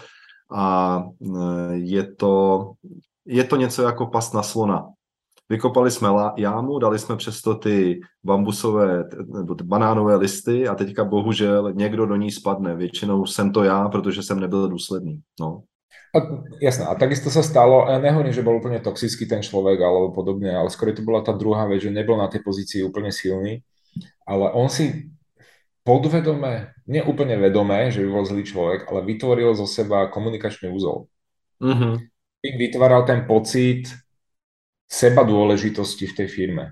a 0.52 1.00
eh, 1.36 1.74
je 1.74 2.14
to, 2.16 2.72
je 3.26 3.44
to 3.44 3.56
něco 3.56 3.82
jako 3.82 4.08
pas 4.08 4.34
na 4.34 4.44
slona. 4.44 4.86
Vykopali 5.50 5.92
jsme 5.92 6.10
jámu, 6.38 6.80
dali 6.80 7.00
jsme 7.00 7.18
přesto 7.18 7.56
ty 7.56 8.00
bambusové 8.24 9.04
nebo 9.34 9.56
ty 9.56 9.64
banánové 9.64 10.16
listy 10.16 10.68
a 10.68 10.76
teďka 10.76 11.04
bohužel 11.04 11.74
někdo 11.74 12.06
do 12.06 12.16
ní 12.16 12.32
spadne. 12.32 12.76
Většinou 12.76 13.26
jsem 13.26 13.52
to 13.52 13.64
já, 13.64 13.90
protože 13.90 14.24
jsem 14.24 14.40
nebyl 14.40 14.70
důsledný. 14.70 15.20
No. 15.40 15.62
A, 16.14 16.18
jasné, 16.62 16.86
a 16.86 16.94
takisto 16.94 17.34
sa 17.34 17.42
stalo, 17.42 17.90
ja 17.90 17.98
nehovorím, 17.98 18.34
že 18.34 18.46
bol 18.46 18.62
úplne 18.62 18.78
toxický 18.78 19.26
ten 19.26 19.42
človek 19.42 19.82
alebo 19.82 20.14
podobne, 20.14 20.54
ale 20.54 20.70
skôr 20.70 20.94
to 20.94 21.02
bola 21.02 21.26
tá 21.26 21.34
druhá 21.34 21.66
vec, 21.66 21.82
že 21.82 21.90
nebol 21.90 22.22
na 22.22 22.30
tej 22.30 22.46
pozícii 22.46 22.86
úplne 22.86 23.10
silný, 23.10 23.66
ale 24.22 24.54
on 24.54 24.70
si 24.70 25.10
podvedome, 25.82 26.72
neúplne 26.86 27.36
vedomé, 27.42 27.90
že 27.90 28.06
by 28.06 28.10
bol 28.14 28.26
zlý 28.30 28.46
človek, 28.46 28.88
ale 28.88 29.04
vytvoril 29.04 29.58
zo 29.58 29.68
seba 29.68 30.08
komunikačný 30.08 30.70
úzol. 30.70 31.10
Mm-hmm. 31.60 31.94
Vytváral 32.44 33.04
ten 33.10 33.26
pocit, 33.26 33.90
seba 34.88 35.26
dôležitosti 35.26 36.06
v 36.08 36.14
tej 36.14 36.28
firme. 36.28 36.66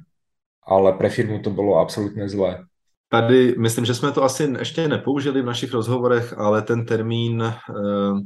Ale 0.62 0.94
pre 0.94 1.10
firmu 1.10 1.42
to 1.42 1.50
bylo 1.50 1.80
absolutně 1.82 2.30
zlé. 2.30 2.64
Tady 3.10 3.56
myslím, 3.60 3.86
že 3.86 3.96
jsme 3.96 4.12
to 4.12 4.24
asi 4.24 4.54
ještě 4.60 4.88
nepoužili 4.88 5.42
v 5.42 5.46
našich 5.46 5.74
rozhovorech, 5.74 6.38
ale 6.38 6.62
ten 6.62 6.86
termín 6.86 7.42
uh, 7.42 8.20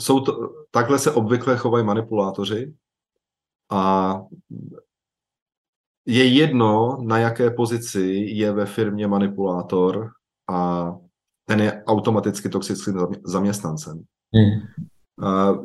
jsou 0.00 0.20
to, 0.20 0.50
takhle 0.70 0.98
se 0.98 1.12
obvykle 1.12 1.56
chovají 1.56 1.84
manipulátoři 1.84 2.74
a 3.70 4.14
je 6.06 6.24
jedno, 6.24 6.98
na 7.02 7.18
jaké 7.18 7.50
pozici 7.50 8.04
je 8.28 8.52
ve 8.52 8.66
firmě 8.66 9.06
manipulátor 9.06 10.10
a 10.50 10.92
ten 11.44 11.60
je 11.60 11.84
automaticky 11.84 12.48
toxickým 12.48 12.96
zaměstnancem. 13.24 14.04
Hmm. 14.34 14.60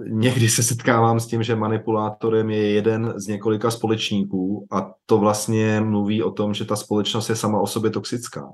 Někdy 0.07 0.49
se 0.49 0.63
setkávám 0.63 1.19
s 1.19 1.27
tím, 1.27 1.43
že 1.43 1.55
manipulátorem 1.55 2.49
je 2.49 2.71
jeden 2.71 3.13
z 3.15 3.27
několika 3.27 3.71
společníků 3.71 4.67
a 4.71 4.93
to 5.05 5.17
vlastně 5.17 5.81
mluví 5.81 6.23
o 6.23 6.31
tom, 6.31 6.53
že 6.53 6.65
ta 6.65 6.75
společnost 6.75 7.29
je 7.29 7.35
sama 7.35 7.59
o 7.59 7.67
sobě 7.67 7.91
toxická. 7.91 8.53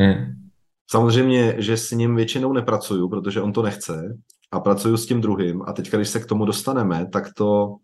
Hmm. 0.00 0.48
Samozřejmě, 0.90 1.54
že 1.58 1.76
s 1.76 1.90
ním 1.90 2.16
většinou 2.16 2.52
nepracuju, 2.52 3.08
protože 3.08 3.40
on 3.40 3.52
to 3.52 3.62
nechce 3.62 4.18
a 4.50 4.60
pracuju 4.60 4.96
s 4.96 5.06
tím 5.06 5.20
druhým 5.20 5.62
a 5.62 5.72
teď, 5.72 5.90
když 5.90 6.08
se 6.08 6.20
k 6.20 6.26
tomu 6.26 6.44
dostaneme, 6.44 7.06
tak 7.12 7.34
to 7.34 7.76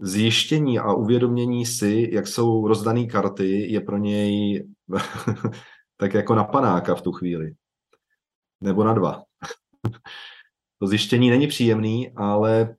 zjištění 0.00 0.78
a 0.78 0.92
uvědomění 0.92 1.66
si, 1.66 2.08
jak 2.12 2.26
jsou 2.26 2.68
rozdané 2.68 3.06
karty, 3.06 3.72
je 3.72 3.80
pro 3.80 3.98
něj 3.98 4.64
tak 5.96 6.14
jako 6.14 6.34
na 6.34 6.44
panáka 6.44 6.94
v 6.94 7.02
tu 7.02 7.12
chvíli. 7.12 7.52
Nebo 8.60 8.84
na 8.84 8.94
dva 8.94 9.22
to 10.78 10.86
zjištění 10.86 11.30
není 11.30 11.46
příjemný, 11.46 12.10
ale 12.16 12.74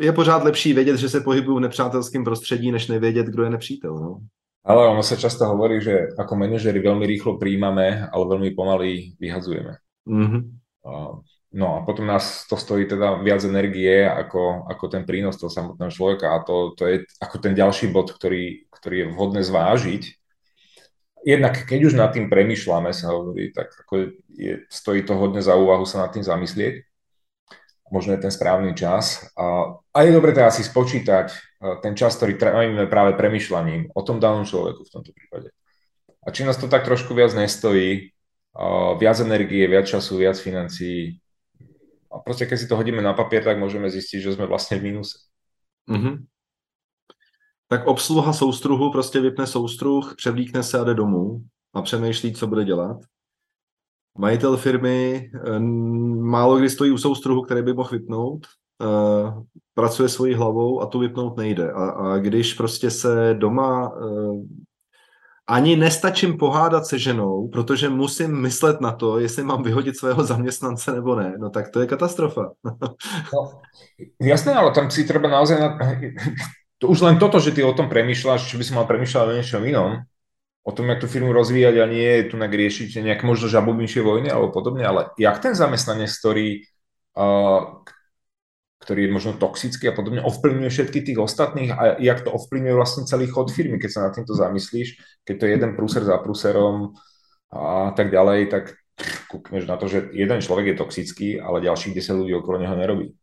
je 0.00 0.12
pořád 0.12 0.44
lepší 0.44 0.72
vědět, 0.72 0.96
že 0.96 1.08
se 1.08 1.20
pohybují 1.20 1.58
v 1.58 1.60
nepřátelském 1.60 2.24
prostředí, 2.24 2.72
než 2.72 2.88
nevědět, 2.88 3.26
kdo 3.26 3.44
je 3.44 3.50
nepřítel. 3.50 3.94
No? 3.94 4.18
Ale 4.64 4.88
ono 4.88 5.04
sa 5.04 5.20
často 5.20 5.44
hovorí, 5.44 5.84
že 5.84 6.08
ako 6.16 6.40
manažeri 6.40 6.80
veľmi 6.80 7.04
rýchlo 7.04 7.36
príjmame, 7.36 8.08
ale 8.08 8.24
veľmi 8.24 8.56
pomaly 8.56 9.12
vyhazujeme. 9.20 9.76
Mm-hmm. 10.08 10.42
No 11.54 11.78
a 11.78 11.86
potom 11.86 12.10
nás 12.10 12.50
to 12.50 12.58
stojí 12.58 12.90
teda 12.90 13.22
viac 13.22 13.46
energie 13.46 14.02
ako, 14.02 14.66
ako 14.66 14.84
ten 14.90 15.06
prínos 15.06 15.38
toho 15.38 15.46
samotného 15.46 15.90
človeka 15.94 16.34
a 16.34 16.42
to, 16.42 16.74
to 16.74 16.82
je 16.90 16.96
ako 17.22 17.36
ten 17.38 17.54
ďalší 17.54 17.94
bod, 17.94 18.10
ktorý, 18.10 18.66
ktorý 18.74 19.06
je 19.06 19.10
vhodné 19.14 19.40
zvážiť. 19.46 20.02
Jednak 21.22 21.62
keď 21.62 21.80
už 21.88 21.94
nad 21.94 22.10
tým 22.10 22.26
premyšľame, 22.26 22.90
sa 22.90 23.14
hovorí, 23.14 23.54
tak 23.54 23.70
ako 23.86 24.18
je, 24.34 24.66
stojí 24.66 25.06
to 25.06 25.14
hodne 25.14 25.38
za 25.40 25.54
úvahu 25.54 25.86
sa 25.86 26.04
nad 26.04 26.10
tým 26.10 26.26
zamyslieť 26.26 26.84
možno 27.94 28.18
je 28.18 28.26
ten 28.26 28.34
správny 28.34 28.74
čas. 28.74 29.22
A, 29.38 29.78
a 29.94 29.98
je 30.02 30.10
dobre 30.10 30.34
teda 30.34 30.50
si 30.50 30.66
spočítať 30.66 31.26
e, 31.30 31.36
ten 31.78 31.94
čas, 31.94 32.18
ktorý 32.18 32.34
trávime 32.34 32.90
práve 32.90 33.14
premyšľaním 33.14 33.94
o 33.94 34.00
tom 34.02 34.18
danom 34.18 34.42
človeku 34.42 34.82
v 34.82 34.92
tomto 34.92 35.14
prípade. 35.14 35.54
A 36.26 36.34
či 36.34 36.42
nás 36.42 36.58
to 36.58 36.66
tak 36.66 36.82
trošku 36.82 37.14
viac 37.14 37.36
nestojí, 37.36 38.10
viac 38.96 39.18
energie, 39.20 39.68
viac 39.68 39.84
času, 39.84 40.24
viac 40.24 40.40
financií, 40.40 41.20
a 42.14 42.22
proste 42.22 42.46
keď 42.46 42.58
si 42.58 42.66
to 42.70 42.78
hodíme 42.78 43.02
na 43.02 43.12
papier, 43.12 43.42
tak 43.42 43.58
môžeme 43.58 43.90
zistiť, 43.90 44.22
že 44.22 44.32
sme 44.38 44.46
vlastne 44.46 44.78
v 44.78 44.82
mínuse. 44.82 45.18
Mm-hmm. 45.90 46.14
Tak 47.68 47.86
obsluha 47.86 48.32
soustruhu 48.32 48.92
prostě 48.92 49.20
vypne 49.20 49.46
soustruh, 49.46 50.14
převlíkne 50.16 50.62
se 50.62 50.78
a 50.78 50.84
jde 50.84 50.94
domů 50.94 51.42
a 51.74 51.82
přemýšlí, 51.82 52.32
co 52.32 52.46
bude 52.46 52.64
dělat 52.64 52.96
majitel 54.18 54.56
firmy 54.56 55.30
eh, 55.34 55.58
málo 56.20 56.58
kdy 56.58 56.70
stojí 56.70 56.90
u 56.90 56.98
soustruhu, 56.98 57.42
který 57.42 57.62
by 57.62 57.74
mohl 57.74 57.88
vypnout, 57.90 58.46
eh, 58.82 59.42
pracuje 59.74 60.08
svojí 60.08 60.34
hlavou 60.34 60.80
a 60.80 60.86
tu 60.86 60.98
vypnout 60.98 61.36
nejde. 61.36 61.72
A, 61.72 61.90
a 61.90 62.18
když 62.18 62.54
prostě 62.54 62.90
se 62.90 63.34
doma 63.38 63.92
eh, 63.96 64.42
ani 65.46 65.76
nestačím 65.76 66.38
pohádat 66.38 66.86
se 66.86 66.98
ženou, 66.98 67.48
protože 67.48 67.88
musím 67.88 68.40
myslet 68.40 68.80
na 68.80 68.92
to, 68.92 69.18
jestli 69.18 69.44
mám 69.44 69.62
vyhodit 69.62 69.96
svého 69.96 70.24
zaměstnance 70.24 70.92
nebo 70.92 71.16
ne, 71.16 71.34
no 71.38 71.50
tak 71.50 71.68
to 71.68 71.80
je 71.80 71.86
katastrofa. 71.86 72.52
no, 73.34 73.60
jasné, 74.22 74.54
ale 74.54 74.72
tam 74.72 74.90
si 74.90 75.04
treba 75.04 75.28
naozaj... 75.28 75.60
Na... 75.60 75.78
To 76.82 76.90
už 76.90 77.00
len 77.00 77.16
toto, 77.22 77.40
že 77.40 77.54
ty 77.54 77.62
o 77.62 77.72
tom 77.72 77.88
premýšľaš, 77.88 78.50
či 78.50 78.58
by 78.58 78.64
si 78.66 78.74
mal 78.74 78.84
premýšľať 78.84 79.24
o 79.24 79.36
niečom 79.38 79.62
inom, 79.62 80.04
o 80.66 80.72
tom, 80.74 80.90
jak 80.90 81.00
tú 81.00 81.06
firmu 81.06 81.32
rozvíjať 81.32 81.80
a 81.80 81.86
nie 81.86 82.26
tu 82.28 82.36
riešiť 82.36 82.98
nejaké 83.00 83.24
možno 83.24 83.48
žabubnejšie 83.48 84.02
vojny 84.02 84.28
alebo 84.28 84.52
podobne, 84.52 84.84
ale 84.84 85.08
jak 85.16 85.38
ten 85.38 85.54
zamestnanec, 85.54 86.10
ktorý, 86.12 86.66
uh, 87.14 87.84
ktorý 88.84 89.08
je 89.08 89.14
možno 89.16 89.32
toxický 89.40 89.88
a 89.88 89.96
podobne 89.96 90.20
ovplyvňuje 90.20 90.68
všetky 90.68 91.00
tých 91.00 91.18
ostatných 91.18 91.72
a 91.72 91.96
jak 91.96 92.20
to 92.20 92.28
ovplyvňuje 92.36 92.74
vlastne 92.76 93.08
celý 93.08 93.32
chod 93.32 93.48
firmy, 93.48 93.80
keď 93.80 93.90
sa 93.90 94.04
nad 94.04 94.12
týmto 94.12 94.36
zamyslíš, 94.36 95.00
keď 95.24 95.34
to 95.40 95.44
je 95.48 95.50
jeden 95.56 95.72
prúser 95.72 96.04
za 96.04 96.20
prúserom 96.20 96.92
a 97.48 97.96
tak 97.96 98.12
ďalej, 98.12 98.52
tak 98.52 98.64
kúkneš 99.32 99.64
na 99.64 99.80
to, 99.80 99.88
že 99.88 100.12
jeden 100.12 100.38
človek 100.44 100.66
je 100.66 100.76
toxický, 100.76 101.28
ale 101.40 101.64
ďalších 101.64 101.96
10 101.96 102.20
ľudí 102.20 102.32
okolo 102.36 102.60
neho 102.60 102.76
nerobí. 102.76 103.16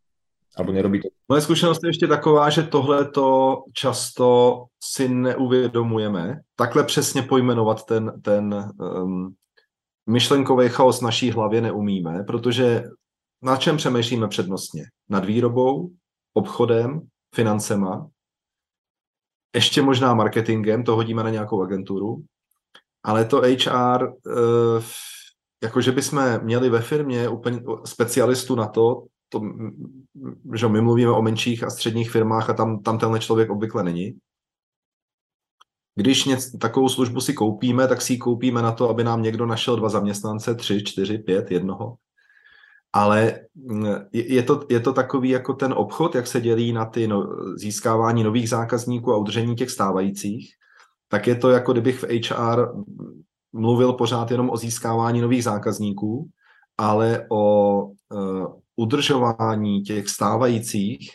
Alebo 0.57 0.71
nerobí 0.75 0.99
to. 0.99 1.07
Moje 1.29 1.41
zkušenost 1.41 1.83
je 1.83 1.89
ještě 1.89 2.07
taková, 2.07 2.49
že 2.49 2.63
tohle 2.63 3.05
to 3.05 3.57
často 3.73 4.55
si 4.83 5.09
neuvědomujeme. 5.09 6.39
Takhle 6.55 6.83
přesně 6.83 7.21
pojmenovat 7.21 7.85
ten, 7.85 8.11
ten 8.21 8.71
um, 8.77 9.33
myšlenkový 10.09 10.69
chaos 10.69 11.01
naší 11.01 11.31
hlavě 11.31 11.61
neumíme, 11.61 12.23
protože 12.27 12.83
na 13.41 13.57
čem 13.57 13.77
přemýšlíme 13.77 14.27
přednostně? 14.27 14.85
Nad 15.09 15.25
výrobou, 15.25 15.91
obchodem, 16.33 17.01
financema, 17.35 18.09
ještě 19.55 19.81
možná 19.81 20.13
marketingem, 20.13 20.83
to 20.83 20.95
hodíme 20.95 21.23
na 21.23 21.29
nějakou 21.29 21.61
agenturu, 21.61 22.23
ale 23.03 23.25
to 23.25 23.41
HR, 23.41 24.13
eh, 24.27 24.83
jakože 25.63 25.91
bychom 25.91 26.39
měli 26.39 26.69
ve 26.69 26.81
firmě 26.81 27.29
úplně 27.29 27.61
specialistu 27.85 28.55
na 28.55 28.67
to, 28.67 29.05
to, 29.29 29.41
že 30.55 30.67
my 30.67 30.81
mluvíme 30.81 31.11
o 31.11 31.21
menších 31.21 31.63
a 31.63 31.69
středních 31.69 32.11
firmách 32.11 32.49
a 32.49 32.53
tam, 32.53 32.83
tam 32.83 32.99
tenhle 32.99 33.19
člověk 33.19 33.49
obvykle 33.49 33.83
není. 33.83 34.19
Když 35.95 36.25
něco, 36.25 36.57
takovou 36.57 36.89
službu 36.89 37.21
si 37.21 37.33
koupíme, 37.33 37.87
tak 37.87 38.01
si 38.01 38.13
ji 38.13 38.19
koupíme 38.19 38.61
na 38.61 38.71
to, 38.71 38.89
aby 38.89 39.03
nám 39.03 39.21
někdo 39.21 39.45
našel 39.45 39.75
dva 39.75 39.89
zaměstnance, 39.89 40.55
tři, 40.55 40.83
čtyři, 40.83 41.17
pět, 41.17 41.51
jednoho. 41.51 41.95
Ale 42.93 43.39
mm, 43.55 43.85
je 44.13 44.43
to, 44.43 44.65
je 44.69 44.79
to 44.79 44.93
takový 44.93 45.29
jako 45.29 45.53
ten 45.53 45.73
obchod, 45.73 46.15
jak 46.15 46.27
se 46.27 46.41
dělí 46.41 46.73
na 46.73 46.85
ty 46.85 47.07
no, 47.07 47.27
získávání 47.55 48.23
nových 48.23 48.49
zákazníků 48.49 49.13
a 49.13 49.17
udržení 49.17 49.55
těch 49.55 49.69
stávajících, 49.69 50.53
tak 51.07 51.27
je 51.27 51.35
to 51.35 51.49
jako 51.49 51.71
kdybych 51.71 52.03
v 52.03 52.29
HR 52.29 52.67
mluvil 53.53 53.93
pořád 53.93 54.31
jenom 54.31 54.49
o 54.49 54.57
získávání 54.57 55.21
nových 55.21 55.43
zákazníků, 55.43 56.29
ale 56.77 57.25
o 57.29 57.83
uh, 57.83 58.45
udržování 58.75 59.81
těch 59.81 60.09
stávajících, 60.09 61.11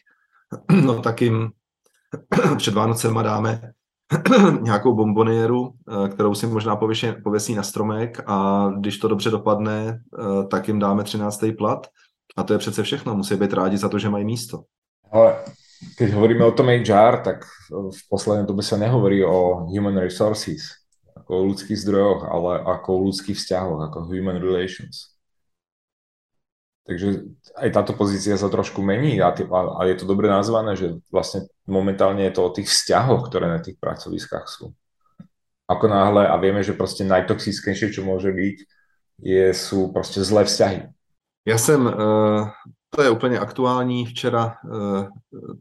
no 0.85 1.03
tak 1.03 1.23
jim 1.23 1.51
před 2.57 2.75
Vánocema 2.75 3.23
dáme 3.23 3.73
nějakou 4.63 4.95
bombonieru, 4.95 5.71
eh, 5.71 6.09
kterou 6.09 6.35
si 6.35 6.47
možná 6.47 6.77
pověsí, 7.23 7.55
na 7.55 7.63
stromek 7.63 8.21
a 8.27 8.69
když 8.79 8.99
to 8.99 9.09
dobře 9.09 9.31
dopadne, 9.31 10.01
eh, 10.19 10.47
tak 10.47 10.69
jim 10.69 10.79
dáme 10.79 11.05
13. 11.05 11.53
plat. 11.53 11.87
A 12.37 12.43
to 12.43 12.53
je 12.53 12.59
přece 12.59 12.83
všechno. 12.83 13.17
Musí 13.17 13.37
být 13.37 13.53
rádi 13.53 13.77
za 13.79 13.89
to, 13.89 13.99
že 13.99 14.11
mají 14.11 14.25
místo. 14.25 14.63
Ale 15.13 15.37
keď 15.99 16.13
hovoríme 16.13 16.45
o 16.45 16.53
tom 16.53 16.69
HR, 16.69 17.21
tak 17.25 17.45
v 17.71 18.01
poslednej 18.09 18.49
dobe 18.49 18.65
sa 18.65 18.81
nehovorí 18.81 19.25
o 19.25 19.69
human 19.69 19.97
resources, 19.97 20.85
ako 21.17 21.31
o 21.37 21.47
ľudských 21.53 21.79
zdrojoch, 21.79 22.25
ale 22.29 22.65
ako 22.65 22.89
o 22.97 23.03
ľudských 23.13 23.37
vzťahoch, 23.37 23.81
ako 23.89 24.09
human 24.09 24.41
relations. 24.41 25.16
Takže 26.87 27.27
aj 27.59 27.69
táto 27.75 27.93
pozícia 27.99 28.39
sa 28.39 28.47
trošku 28.47 28.79
mení 28.79 29.19
a, 29.19 29.35
a 29.35 29.81
je 29.91 29.97
to 29.99 30.07
dobre 30.07 30.31
nazvané, 30.31 30.79
že 30.79 31.03
vlastne 31.11 31.51
momentálne 31.67 32.23
je 32.23 32.33
to 32.39 32.47
o 32.47 32.55
tých 32.55 32.71
vzťahoch, 32.71 33.27
ktoré 33.27 33.51
na 33.51 33.59
tých 33.59 33.75
pracoviskách 33.83 34.47
sú. 34.47 34.71
Ako 35.67 35.91
náhle, 35.91 36.31
a 36.31 36.39
vieme, 36.39 36.63
že 36.63 36.79
proste 36.79 37.03
najtoxickejšie, 37.03 37.91
čo 37.91 38.07
môže 38.07 38.31
byť, 38.31 38.57
je, 39.19 39.45
sú 39.51 39.91
proste 39.91 40.23
zlé 40.23 40.47
vzťahy. 40.47 40.81
Já 41.49 41.59
jsem, 41.59 41.87
uh, 41.87 42.49
to 42.91 43.03
je 43.03 43.11
úplně 43.11 43.39
aktuální, 43.39 44.07
včera 44.07 44.55
uh, 44.65 45.07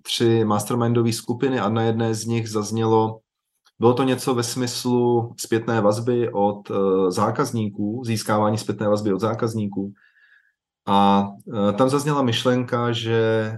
tři 0.01 0.45
mastermindové 0.45 1.13
skupiny 1.13 1.59
a 1.59 1.69
na 1.69 1.81
jedné 1.81 2.13
z 2.13 2.25
nich 2.25 2.49
zaznělo, 2.49 3.19
bylo 3.79 3.93
to 3.93 4.03
něco 4.03 4.33
ve 4.33 4.43
smyslu 4.43 5.33
zpětné 5.37 5.81
vazby 5.81 6.29
od 6.29 6.69
uh, 6.69 7.09
zákazníků, 7.09 8.01
získávání 8.05 8.57
zpětné 8.57 8.87
vazby 8.87 9.13
od 9.13 9.19
zákazníků, 9.19 9.93
a 10.87 11.27
e, 11.69 11.73
tam 11.73 11.89
zazněla 11.89 12.21
myšlenka, 12.21 12.91
že 12.91 13.51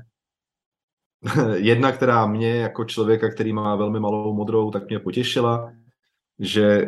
jedna, 1.56 1.92
která 1.92 2.28
mě 2.28 2.56
jako 2.56 2.86
člověka, 2.86 3.30
který 3.30 3.54
má 3.54 3.76
velmi 3.76 4.00
malou 4.00 4.34
modrou, 4.34 4.72
tak 4.72 4.90
mě 4.90 5.00
potěšila, 5.00 5.72
že 6.40 6.64
e, 6.64 6.88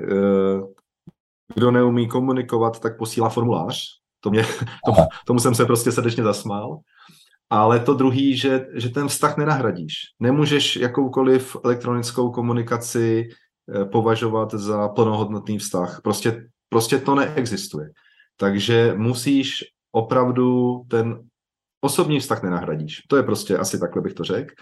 kdo 1.56 1.72
neumí 1.72 2.08
komunikovat, 2.08 2.80
tak 2.80 2.98
posílá 2.98 3.30
formulář. 3.30 3.84
To 4.20 4.30
mě, 4.30 4.44
to, 4.86 4.94
tomu 5.26 5.40
jsem 5.40 5.56
se 5.56 5.66
prostě 5.66 5.92
srdečně 5.92 6.24
zasmál. 6.24 6.80
Ale 7.50 7.80
to 7.80 7.94
druhý, 7.94 8.38
že, 8.38 8.68
že 8.74 8.90
ten 8.90 9.08
vztah 9.08 9.38
nenahradíš. 9.38 9.94
Nemůžeš 10.20 10.76
jakoukoliv 10.76 11.56
elektronickou 11.64 12.32
komunikaci 12.32 13.30
e, 13.76 13.86
považovat 13.86 14.54
za 14.54 14.88
plnohodnotný 14.88 15.58
vztah. 15.58 16.02
Prostě, 16.04 16.48
prostě 16.70 17.00
to 17.00 17.16
neexistuje. 17.16 17.90
Takže 18.38 18.94
musíš 18.98 19.64
opravdu 19.92 20.82
ten 20.88 21.20
osobní 21.82 22.20
vztah 22.20 22.44
nenahradíš. 22.44 23.02
To 23.08 23.18
je 23.18 23.24
prostě 23.24 23.58
asi 23.58 23.80
takhle 23.80 24.02
bych 24.02 24.14
to 24.14 24.24
řekl. 24.24 24.54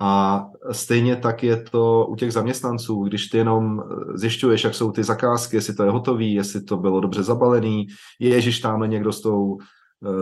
A 0.00 0.44
stejně 0.72 1.16
tak 1.16 1.42
je 1.42 1.62
to 1.62 2.06
u 2.06 2.16
těch 2.16 2.32
zaměstnanců, 2.32 3.02
když 3.02 3.26
ty 3.26 3.38
jenom 3.38 3.82
zjišťuješ, 4.14 4.64
jak 4.64 4.74
jsou 4.74 4.92
ty 4.92 5.04
zakázky, 5.04 5.56
jestli 5.56 5.74
to 5.74 5.84
je 5.84 5.90
hotový, 5.90 6.34
jestli 6.34 6.62
to 6.62 6.76
bylo 6.76 7.00
dobře 7.00 7.22
zabalený, 7.22 7.86
ježiš 8.20 8.60
tamhle 8.60 8.88
někdo 8.88 9.12
s 9.12 9.20
tou, 9.20 9.58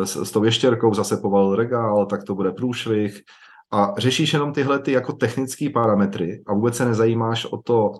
s, 0.05 0.17
s 0.17 0.31
tou 0.31 0.45
ještěrkou 0.45 0.95
zase 0.95 1.17
povalil 1.17 1.55
regál, 1.55 2.07
tak 2.07 2.25
to 2.25 2.35
bude 2.35 2.53
průšvih. 2.53 3.23
A 3.73 3.95
řešíš 3.99 4.33
jenom 4.33 4.53
tyhle 4.53 4.79
ty 4.79 4.93
jako 4.93 5.13
technické 5.13 5.71
parametry 5.71 6.43
a 6.47 6.55
vůbec 6.55 6.77
se 6.77 6.85
nezajímáš 6.85 7.45
o 7.45 7.57
to, 7.57 7.93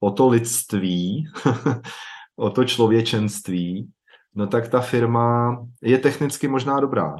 o 0.00 0.10
to 0.10 0.28
lidství, 0.28 1.24
o 2.36 2.50
to 2.50 2.64
člověčenství, 2.64 3.88
no 4.34 4.46
tak 4.46 4.68
ta 4.68 4.80
firma 4.80 5.58
je 5.82 5.98
technicky 5.98 6.48
možná 6.48 6.80
dobrá, 6.80 7.16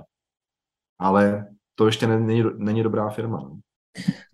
ale 0.98 1.46
to 1.74 1.86
ještě 1.86 2.06
není, 2.06 2.44
není 2.58 2.82
dobrá 2.82 3.08
firma. 3.08 3.38
No. 3.38 3.58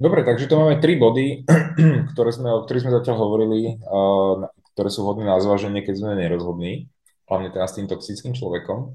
Dobre, 0.01 0.25
takže 0.25 0.47
to 0.47 0.59
máme 0.59 0.77
tri 0.81 0.97
body, 0.97 1.45
ktoré 2.12 2.33
sme, 2.33 2.53
o 2.53 2.69
ktorých 2.69 2.83
sme 2.83 2.97
zatiaľ 3.01 3.17
hovorili, 3.17 3.81
uh, 3.81 4.45
ktoré 4.77 4.93
sú 4.93 5.09
hodné 5.09 5.25
na 5.25 5.41
zváženie, 5.41 5.81
keď 5.81 5.95
sme 5.97 6.21
nerozhodní, 6.21 6.93
hlavne 7.25 7.49
teraz 7.49 7.73
s 7.73 7.81
tým 7.81 7.89
toxickým 7.89 8.37
človekom. 8.37 8.93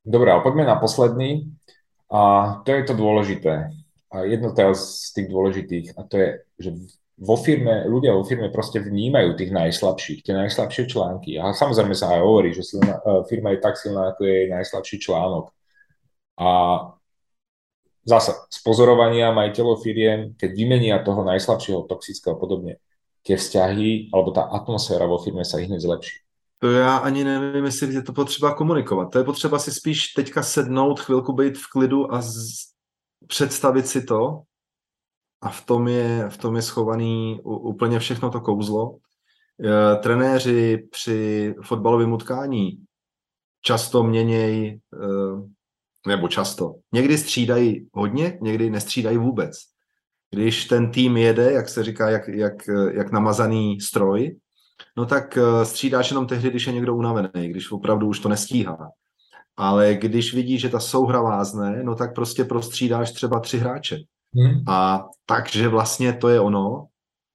Dobre, 0.00 0.32
ale 0.32 0.40
poďme 0.40 0.64
na 0.64 0.80
posledný. 0.80 1.52
A 2.12 2.20
to 2.64 2.72
je 2.72 2.84
to 2.88 2.94
dôležité. 2.96 3.72
A 4.12 4.28
jedno 4.28 4.52
z 4.52 5.12
tých 5.16 5.28
dôležitých, 5.32 5.86
a 5.96 6.04
to 6.04 6.14
je, 6.20 6.28
že 6.60 6.70
vo 7.18 7.36
firme, 7.36 7.84
ľudia 7.86 8.16
vo 8.16 8.24
firme 8.24 8.48
proste 8.48 8.80
vnímajú 8.80 9.36
tých 9.36 9.52
najslabších, 9.52 10.24
tie 10.24 10.34
najslabšie 10.34 10.88
články. 10.88 11.36
A 11.36 11.52
samozrejme 11.52 11.92
sa 11.92 12.16
aj 12.16 12.20
hovorí, 12.24 12.50
že 12.56 12.64
silná, 12.64 12.98
e, 12.98 13.24
firma 13.28 13.52
je 13.52 13.60
tak 13.60 13.76
silná, 13.76 14.12
ako 14.12 14.22
je 14.24 14.48
najslabší 14.48 14.96
článok. 14.98 15.52
A 16.40 16.48
zasa, 18.02 18.32
z 18.50 18.58
pozorovania 18.64 19.30
majiteľov 19.30 19.84
firiem, 19.84 20.34
keď 20.34 20.50
vymenia 20.56 20.96
toho 21.04 21.22
najslabšieho, 21.22 21.86
toxického 21.86 22.34
podobne, 22.34 22.82
tie 23.22 23.38
vzťahy 23.38 24.10
alebo 24.10 24.34
tá 24.34 24.50
atmosféra 24.50 25.06
vo 25.06 25.18
firme 25.22 25.46
sa 25.46 25.62
hneď 25.62 25.78
zlepší. 25.78 26.18
To 26.58 26.70
já 26.70 26.96
ani 26.96 27.24
nevím, 27.24 27.64
jestli 27.64 27.94
je 27.94 28.02
to 28.02 28.12
potřeba 28.12 28.54
komunikovat. 28.54 29.10
To 29.10 29.18
je 29.18 29.24
potřeba 29.24 29.58
si 29.58 29.72
spíš 29.72 30.08
teďka 30.08 30.42
sednout, 30.42 31.00
chvilku 31.00 31.32
být 31.32 31.58
v 31.58 31.70
klidu 31.72 32.14
a 32.14 32.22
z... 32.22 32.46
představit 33.26 33.86
si 33.86 34.02
to, 34.02 34.42
a 35.42 35.50
v 35.50 35.66
tom 35.66 35.88
je, 35.88 36.28
v 36.28 36.36
tom 36.36 36.56
je 36.56 36.62
schovaný 36.62 37.40
úplně 37.44 37.98
všechno 37.98 38.30
to 38.30 38.40
kouzlo. 38.40 38.96
E, 39.64 39.96
trenéři 39.96 40.88
při 40.90 41.54
fotbalovém 41.62 42.12
utkání 42.12 42.84
často 43.60 44.02
měnějí, 44.02 44.66
e, 44.68 44.80
nebo 46.06 46.28
často, 46.28 46.74
někdy 46.92 47.18
střídají 47.18 47.88
hodně, 47.92 48.38
někdy 48.42 48.70
nestřídají 48.70 49.18
vůbec. 49.18 49.58
Když 50.30 50.64
ten 50.64 50.90
tým 50.90 51.16
jede, 51.16 51.52
jak 51.52 51.68
se 51.68 51.84
říká, 51.84 52.10
jak, 52.10 52.28
jak, 52.28 52.54
jak 52.92 53.12
namazaný 53.12 53.80
stroj, 53.80 54.36
no 54.96 55.06
tak 55.06 55.36
e, 55.36 55.64
střídáš 55.64 56.10
jenom 56.10 56.26
tehdy, 56.26 56.50
když 56.50 56.66
je 56.66 56.72
někdo 56.72 56.94
unavený, 56.94 57.48
když 57.48 57.72
opravdu 57.72 58.06
už 58.06 58.18
to 58.18 58.28
nestíhá. 58.28 58.90
Ale 59.56 59.94
když 59.94 60.34
vidíš, 60.34 60.60
že 60.60 60.68
ta 60.68 60.80
souhra 60.80 61.22
vázne, 61.22 61.82
no 61.82 61.94
tak 61.94 62.14
prostě 62.14 62.44
prostřídáš 62.44 63.12
třeba 63.12 63.40
tři 63.40 63.58
hráče. 63.58 63.98
Hmm. 64.36 64.62
A 64.68 65.04
takže 65.26 65.68
vlastně 65.68 66.12
to 66.12 66.28
je 66.28 66.40
ono, 66.40 66.86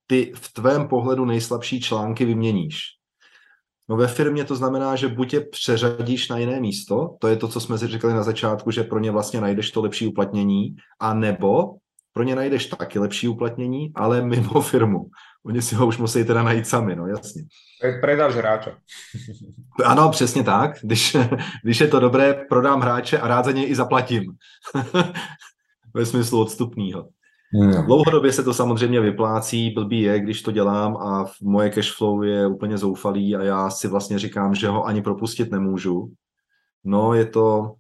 ty 0.08 0.32
v 0.36 0.54
tvém 0.54 0.88
pohledu 0.88 1.26
nejslabší 1.26 1.82
články 1.82 2.26
vyměníš. 2.26 2.80
No 3.90 3.98
ve 3.98 4.08
firmě 4.08 4.44
to 4.44 4.56
znamená, 4.56 4.96
že 4.96 5.08
buď 5.08 5.34
je 5.34 5.42
přeřadíš 5.42 6.30
na 6.30 6.38
jiné 6.38 6.60
místo, 6.60 7.16
to 7.20 7.28
je 7.28 7.36
to, 7.36 7.48
co 7.48 7.60
jsme 7.60 7.78
si 7.78 7.88
říkali 7.88 8.14
na 8.14 8.24
začátku, 8.24 8.72
že 8.72 8.84
pro 8.84 9.00
ně 9.00 9.12
vlastně 9.12 9.42
najdeš 9.42 9.72
to 9.72 9.82
lepší 9.82 10.08
uplatnění, 10.08 10.76
a 11.00 11.14
nebo 11.14 11.76
pro 12.14 12.24
ně 12.24 12.36
najdeš 12.36 12.66
taky 12.66 13.00
lepší 13.00 13.28
uplatnění, 13.28 13.92
ale 13.96 14.22
mimo 14.22 14.62
firmu. 14.72 15.06
Oni 15.46 15.62
si 15.62 15.76
ho 15.76 15.88
už 15.88 15.98
musí 15.98 16.26
teda 16.26 16.44
najít 16.44 16.68
sami, 16.68 16.96
no 16.96 17.08
jasně. 17.08 17.44
Predáš 18.02 18.36
hráče. 18.36 18.72
Ano, 19.86 20.10
přesně 20.10 20.44
tak. 20.44 20.72
Když, 20.84 21.18
když 21.64 21.80
je 21.80 21.88
to 21.88 22.00
dobré, 22.00 22.34
prodám 22.50 22.82
hráče 22.82 23.20
a 23.20 23.28
rád 23.28 23.46
za 23.46 23.52
něj 23.52 23.70
i 23.70 23.76
zaplatím. 23.76 24.24
Ve 25.98 26.06
smyslu 26.06 26.42
odstupního. 26.42 27.08
No. 27.54 27.84
Dlouhodobě 27.84 28.32
se 28.32 28.44
to 28.44 28.54
samozřejmě 28.54 29.02
vyplácí, 29.02 29.72
blbý 29.72 30.02
je, 30.02 30.20
když 30.20 30.42
to 30.42 30.52
dělám 30.52 30.98
a 30.98 31.26
moje 31.42 31.70
cash 31.70 31.98
flow 31.98 32.24
je 32.24 32.48
úplně 32.48 32.78
zoufalý 32.78 33.36
a 33.36 33.44
já 33.44 33.70
si 33.70 33.88
vlastně 33.88 34.20
říkám, 34.20 34.56
že 34.56 34.68
ho 34.68 34.86
ani 34.86 35.02
propustit 35.02 35.52
nemůžu. 35.52 36.12
No, 36.84 37.14
je 37.14 37.26
to, 37.26 37.74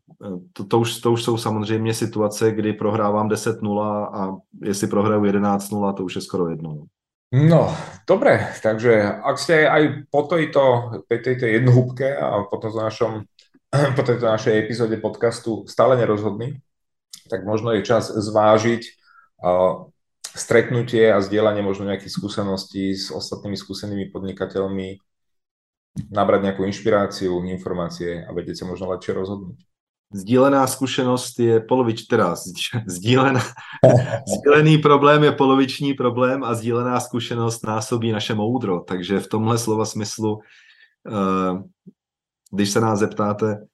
to, 0.53 0.63
to, 0.63 0.79
už, 0.79 0.99
to 0.99 1.11
už 1.11 1.23
jsou 1.23 1.37
samozřejmě 1.37 1.93
situace, 1.93 2.51
kdy 2.51 2.73
prohrávám 2.73 3.29
10-0 3.29 3.79
a 4.13 4.37
jestli 4.63 4.87
prohraju 4.87 5.23
11-0, 5.23 5.93
to 5.93 6.03
už 6.03 6.15
je 6.15 6.21
skoro 6.21 6.49
jedno. 6.49 6.85
No, 7.27 7.75
dobre, 8.07 8.55
takže 8.63 9.19
ak 9.19 9.35
ste 9.35 9.67
aj 9.67 10.07
po 10.07 10.31
tejto, 10.31 10.63
tejto 11.11 11.43
jednohúbke 11.43 12.15
a 12.15 12.47
po 12.47 12.55
našom 12.55 13.27
po 13.99 14.01
tejto 14.03 14.31
našej 14.31 14.55
epizóde 14.63 14.95
podcastu 14.95 15.67
stále 15.67 15.99
nerozhodný, 15.99 16.55
tak 17.29 17.45
možno 17.45 17.75
je 17.75 17.85
čas 17.85 18.09
zvážiť 18.09 18.83
stretnutie 20.37 21.09
a 21.09 21.21
zdieľanie 21.21 21.61
možno 21.61 21.89
nejakých 21.89 22.13
skúseností 22.13 22.93
s 22.93 23.09
ostatnými 23.09 23.57
skúsenými 23.57 24.05
podnikateľmi, 24.13 25.01
nabrať 26.13 26.41
nejakú 26.45 26.61
inšpiráciu, 26.65 27.41
informácie 27.49 28.21
a 28.21 28.29
vedieť 28.29 28.63
sa 28.63 28.65
možno 28.69 28.93
lepšie 28.93 29.17
rozhodnúť. 29.17 29.57
Sdílená 30.07 30.67
zkušenost 30.67 31.39
je 31.39 31.59
polovič, 31.59 32.07
teda 32.07 32.35
sdílená, 32.87 33.41
sdílený 34.37 34.77
problém 34.77 35.23
je 35.23 35.31
poloviční 35.31 35.93
problém 35.93 36.43
a 36.43 36.53
sdílená 36.53 36.99
zkušenost 36.99 37.65
násobí 37.65 38.11
naše 38.11 38.33
moudro. 38.33 38.79
Takže 38.79 39.19
v 39.19 39.27
tomhle 39.27 39.57
slova 39.57 39.85
smyslu, 39.85 40.33
uh, 40.37 41.61
když 42.51 42.69
se 42.69 42.81
nás 42.81 42.99
zeptáte, 42.99 43.67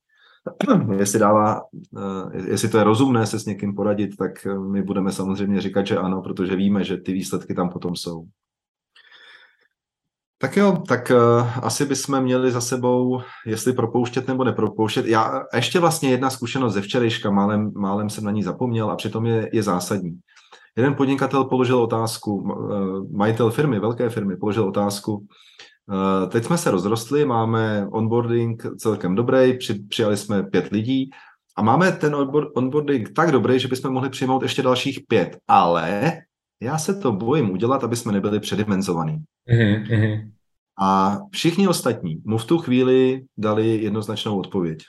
jestli 0.97 1.19
dává, 1.19 1.61
uh, 1.91 2.35
jestli 2.47 2.69
to 2.69 2.77
je 2.77 2.83
rozumné 2.83 3.27
se 3.27 3.39
s 3.39 3.45
někým 3.45 3.75
poradit, 3.75 4.17
tak 4.17 4.47
my 4.71 4.81
budeme 4.81 5.11
samozřejmě 5.11 5.61
říkat, 5.61 5.87
že 5.87 5.97
ano, 5.97 6.21
protože 6.21 6.55
víme, 6.55 6.83
že 6.83 6.97
ty 6.97 7.13
výsledky 7.13 7.53
tam 7.53 7.69
potom 7.69 7.95
jsou. 7.95 8.25
Tak 10.37 10.57
jo, 10.57 10.83
tak 10.87 11.11
uh, 11.11 11.65
asi 11.65 11.85
bychom 11.85 12.21
měli 12.21 12.51
za 12.51 12.61
sebou, 12.61 13.21
jestli 13.45 13.73
propouštět 13.73 14.27
nebo 14.27 14.43
nepropouštět. 14.43 15.05
Já 15.05 15.43
ještě 15.55 15.79
vlastně 15.79 16.09
jedna 16.09 16.29
zkušenost 16.29 16.73
ze 16.73 16.81
včerejška, 16.81 17.31
málem, 17.31 17.71
málem 17.75 18.09
jsem 18.09 18.23
na 18.23 18.31
ní 18.31 18.43
zapomněl 18.43 18.91
a 18.91 18.95
přitom 18.95 19.25
je, 19.25 19.49
je 19.53 19.63
zásadní. 19.63 20.19
Jeden 20.75 20.95
podnikatel 20.95 21.43
položil 21.43 21.81
otázku, 21.81 22.55
majitel 23.11 23.51
firmy, 23.51 23.79
velké 23.79 24.09
firmy, 24.09 24.37
položil 24.37 24.67
otázku, 24.67 25.27
teď 26.29 26.43
jsme 26.43 26.57
se 26.57 26.71
rozrostli, 26.71 27.25
máme 27.25 27.87
onboarding 27.91 28.65
celkem 28.77 29.15
dobrý, 29.15 29.57
při, 29.57 29.73
přijali 29.73 30.17
jsme 30.17 30.43
pět 30.43 30.71
lidí 30.71 31.09
a 31.55 31.61
máme 31.61 31.91
ten 31.91 32.15
onboarding 32.55 33.13
tak 33.13 33.31
dobrý, 33.31 33.59
že 33.59 33.67
bychom 33.67 33.93
mohli 33.93 34.09
přijmout 34.09 34.43
ještě 34.43 34.61
dalších 34.61 34.99
pět, 35.07 35.37
ale 35.47 36.11
já 36.61 36.77
se 36.77 36.95
to 36.95 37.11
bojím 37.11 37.51
udělat, 37.51 37.83
aby 37.83 37.95
jsme 37.95 38.11
nebyli 38.11 38.39
předimenzovaní. 38.39 39.23
Mm-hmm. 39.49 40.31
A 40.79 41.19
všichni 41.31 41.67
ostatní 41.67 42.21
mu 42.25 42.37
v 42.37 42.45
tu 42.45 42.57
chvíli 42.57 43.25
dali 43.37 43.83
jednoznačnou 43.83 44.39
odpověď. 44.39 44.79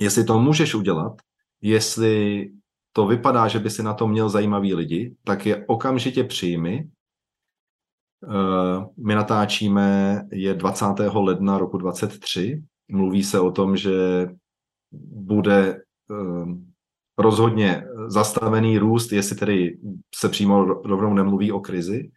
Jestli 0.00 0.24
to 0.24 0.40
můžeš 0.40 0.74
udělat, 0.74 1.12
jestli 1.60 2.50
to 2.92 3.06
vypadá, 3.06 3.48
že 3.48 3.58
by 3.58 3.70
si 3.70 3.82
na 3.82 3.94
to 3.94 4.08
měl 4.08 4.28
zajímavý 4.28 4.74
lidi, 4.74 5.14
tak 5.24 5.46
je 5.46 5.64
okamžitě 5.66 6.24
přijmi. 6.24 6.88
Eh, 8.24 8.86
my 8.96 9.14
natáčíme, 9.14 10.22
je 10.32 10.54
20. 10.54 10.84
ledna 11.14 11.58
roku 11.58 11.78
23. 11.78 12.62
Mluví 12.88 13.24
se 13.24 13.40
o 13.40 13.50
tom, 13.50 13.76
že 13.76 14.28
bude 15.12 15.68
eh, 16.10 16.44
rozhodně 17.18 17.84
zastavený 18.06 18.78
růst, 18.78 19.12
jestli 19.12 19.36
tedy 19.36 19.78
se 20.14 20.28
přímo 20.28 20.64
rovnou 20.64 21.14
nemluví 21.14 21.52
o 21.52 21.60
krizi, 21.60 22.10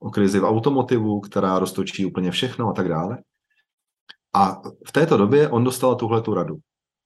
o 0.00 0.10
krizi 0.10 0.40
v 0.40 0.44
automotivu, 0.44 1.20
která 1.20 1.58
roztočí 1.58 2.06
úplně 2.06 2.30
všechno 2.30 2.68
a 2.68 2.72
tak 2.72 2.88
dále. 2.88 3.18
A 4.34 4.62
v 4.86 4.92
této 4.92 5.16
době 5.16 5.48
on 5.48 5.64
dostal 5.64 5.94
tuhle 5.94 6.22
tu 6.22 6.34
radu. 6.34 6.56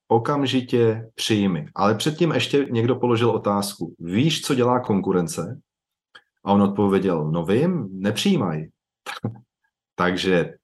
Okamžitě 0.08 1.10
přijmi. 1.14 1.66
Ale 1.74 1.94
předtím 1.94 2.32
ještě 2.32 2.66
někdo 2.70 2.96
položil 2.96 3.30
otázku. 3.30 3.94
Víš, 3.98 4.42
co 4.42 4.54
dělá 4.54 4.80
konkurence? 4.80 5.60
A 6.44 6.52
on 6.52 6.62
odpověděl, 6.62 7.31
no 7.31 7.44
vím, 7.44 7.88
nepřijímaj. 7.92 8.66
Takže 9.94 10.55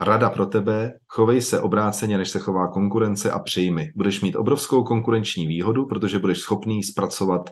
rada 0.00 0.30
pro 0.30 0.46
tebe, 0.46 0.98
chovej 1.08 1.42
se 1.42 1.60
obráceně, 1.60 2.18
než 2.18 2.30
se 2.30 2.38
chová 2.38 2.68
konkurence 2.68 3.30
a 3.30 3.38
přijmi. 3.38 3.92
Budeš 3.96 4.20
mít 4.20 4.36
obrovskou 4.36 4.84
konkurenční 4.84 5.46
výhodu, 5.46 5.86
protože 5.86 6.18
budeš 6.18 6.38
schopný 6.38 6.82
zpracovat 6.82 7.50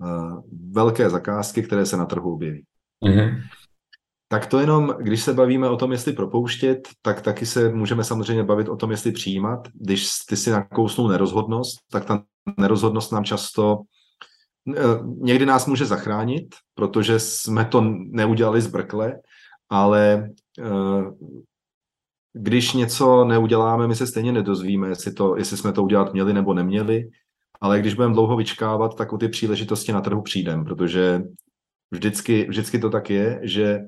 uh, 0.00 0.42
velké 0.72 1.10
zakázky, 1.10 1.62
které 1.62 1.86
se 1.86 1.96
na 1.96 2.06
trhu 2.06 2.34
objeví. 2.34 2.64
Mm-hmm. 3.04 3.42
Tak 4.28 4.46
to 4.46 4.58
jenom, 4.58 4.94
když 4.98 5.22
se 5.22 5.34
bavíme 5.34 5.68
o 5.68 5.76
tom, 5.76 5.92
jestli 5.92 6.12
propouštět, 6.12 6.88
tak 7.02 7.22
taky 7.22 7.46
se 7.46 7.68
můžeme 7.68 8.04
samozřejmě 8.04 8.42
bavit 8.42 8.68
o 8.68 8.76
tom, 8.76 8.90
jestli 8.90 9.12
přijímat. 9.12 9.68
Když 9.74 10.08
ty 10.28 10.36
si 10.36 10.50
nakousnul 10.50 11.08
nerozhodnost, 11.08 11.78
tak 11.90 12.04
ta 12.04 12.22
nerozhodnost 12.58 13.12
nám 13.12 13.24
často 13.24 13.78
někdy 15.04 15.46
nás 15.46 15.66
může 15.66 15.86
zachránit, 15.86 16.54
protože 16.74 17.18
jsme 17.18 17.64
to 17.64 17.80
neudělali 18.10 18.60
zbrkle, 18.60 19.14
ale 19.68 20.30
eh, 20.58 21.04
když 22.32 22.72
něco 22.72 23.24
neuděláme, 23.24 23.88
my 23.88 23.94
se 23.94 24.06
stejně 24.06 24.32
nedozvíme, 24.32 24.88
jestli, 24.88 25.12
to, 25.12 25.36
jestli 25.36 25.56
jsme 25.56 25.72
to 25.72 25.82
udělat 25.82 26.12
měli 26.12 26.32
nebo 26.32 26.54
neměli, 26.54 27.08
ale 27.60 27.80
když 27.80 27.94
budeme 27.94 28.14
dlouho 28.14 28.36
vyčkávat, 28.36 28.94
tak 28.96 29.12
o 29.12 29.18
ty 29.18 29.28
příležitosti 29.28 29.92
na 29.92 30.00
trhu 30.00 30.22
přijdeme, 30.22 30.64
protože 30.64 31.22
vždycky, 31.90 32.46
vždycky 32.48 32.78
to 32.78 32.90
tak 32.90 33.10
je, 33.10 33.40
že 33.42 33.80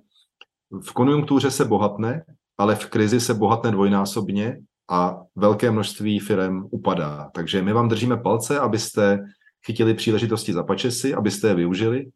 v 0.83 0.93
konjunktuře 0.93 1.51
se 1.51 1.65
bohatne, 1.65 2.25
ale 2.59 2.75
v 2.75 2.87
krizi 2.87 3.21
se 3.21 3.35
bohatne 3.35 3.71
dvojnásobně 3.71 4.59
a 4.91 5.17
velké 5.37 5.71
množství 5.71 6.19
firm 6.19 6.69
upadá. 6.71 7.31
Takže 7.35 7.63
my 7.63 7.73
vám 7.73 7.89
držíme 7.89 8.17
palce, 8.17 8.61
abyste 8.61 9.19
chytili 9.67 9.95
příležitosti 9.95 10.53
za 10.53 10.63
pačesy, 10.63 11.15
abyste 11.15 11.49
je 11.49 11.55
využili. 11.55 12.07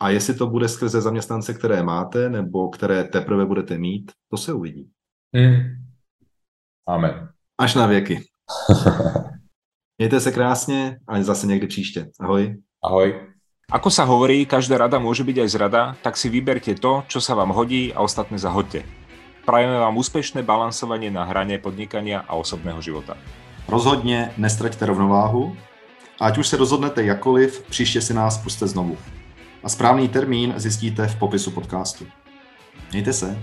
A 0.00 0.10
jestli 0.10 0.34
to 0.34 0.46
bude 0.46 0.68
skrze 0.68 1.00
zaměstnance, 1.00 1.54
které 1.54 1.82
máte, 1.82 2.30
nebo 2.30 2.68
které 2.68 3.04
teprve 3.04 3.46
budete 3.46 3.78
mít, 3.78 4.12
to 4.30 4.36
se 4.36 4.52
uvidí. 4.52 4.90
Mm. 5.32 5.60
Amen. 6.88 7.28
Až 7.58 7.74
na 7.74 7.86
věky. 7.86 8.20
Mějte 9.98 10.20
se 10.20 10.32
krásně 10.32 10.98
a 11.08 11.22
zase 11.22 11.46
někdy 11.46 11.66
příště. 11.66 12.10
Ahoj. 12.20 12.62
Ahoj. 12.84 13.34
Ako 13.64 13.88
sa 13.88 14.04
hovorí, 14.04 14.44
každá 14.44 14.76
rada 14.76 15.00
môže 15.00 15.24
byť 15.24 15.40
aj 15.40 15.48
zrada, 15.48 15.82
tak 16.04 16.20
si 16.20 16.28
vyberte 16.28 16.76
to, 16.76 17.00
čo 17.08 17.16
sa 17.24 17.32
vám 17.32 17.48
hodí 17.48 17.96
a 17.96 18.04
ostatné 18.04 18.36
zahoďte. 18.36 18.84
Prajeme 19.48 19.80
vám 19.80 19.96
úspešné 19.96 20.44
balansovanie 20.44 21.08
na 21.08 21.24
hrane 21.24 21.56
podnikania 21.56 22.28
a 22.28 22.36
osobného 22.36 22.84
života. 22.84 23.16
Rozhodně 23.68 24.36
nestraťte 24.36 24.86
rovnováhu 24.86 25.56
ať 26.20 26.38
už 26.38 26.48
se 26.48 26.56
rozhodnete 26.56 27.04
jakoliv, 27.04 27.64
příště 27.70 28.00
si 28.00 28.14
nás 28.14 28.38
puste 28.38 28.66
znovu. 28.66 28.98
A 29.62 29.68
správný 29.68 30.08
termín 30.08 30.54
zjistíte 30.56 31.06
v 31.06 31.16
popisu 31.16 31.50
podcastu. 31.50 32.06
Mějte 32.92 33.12
se. 33.12 33.38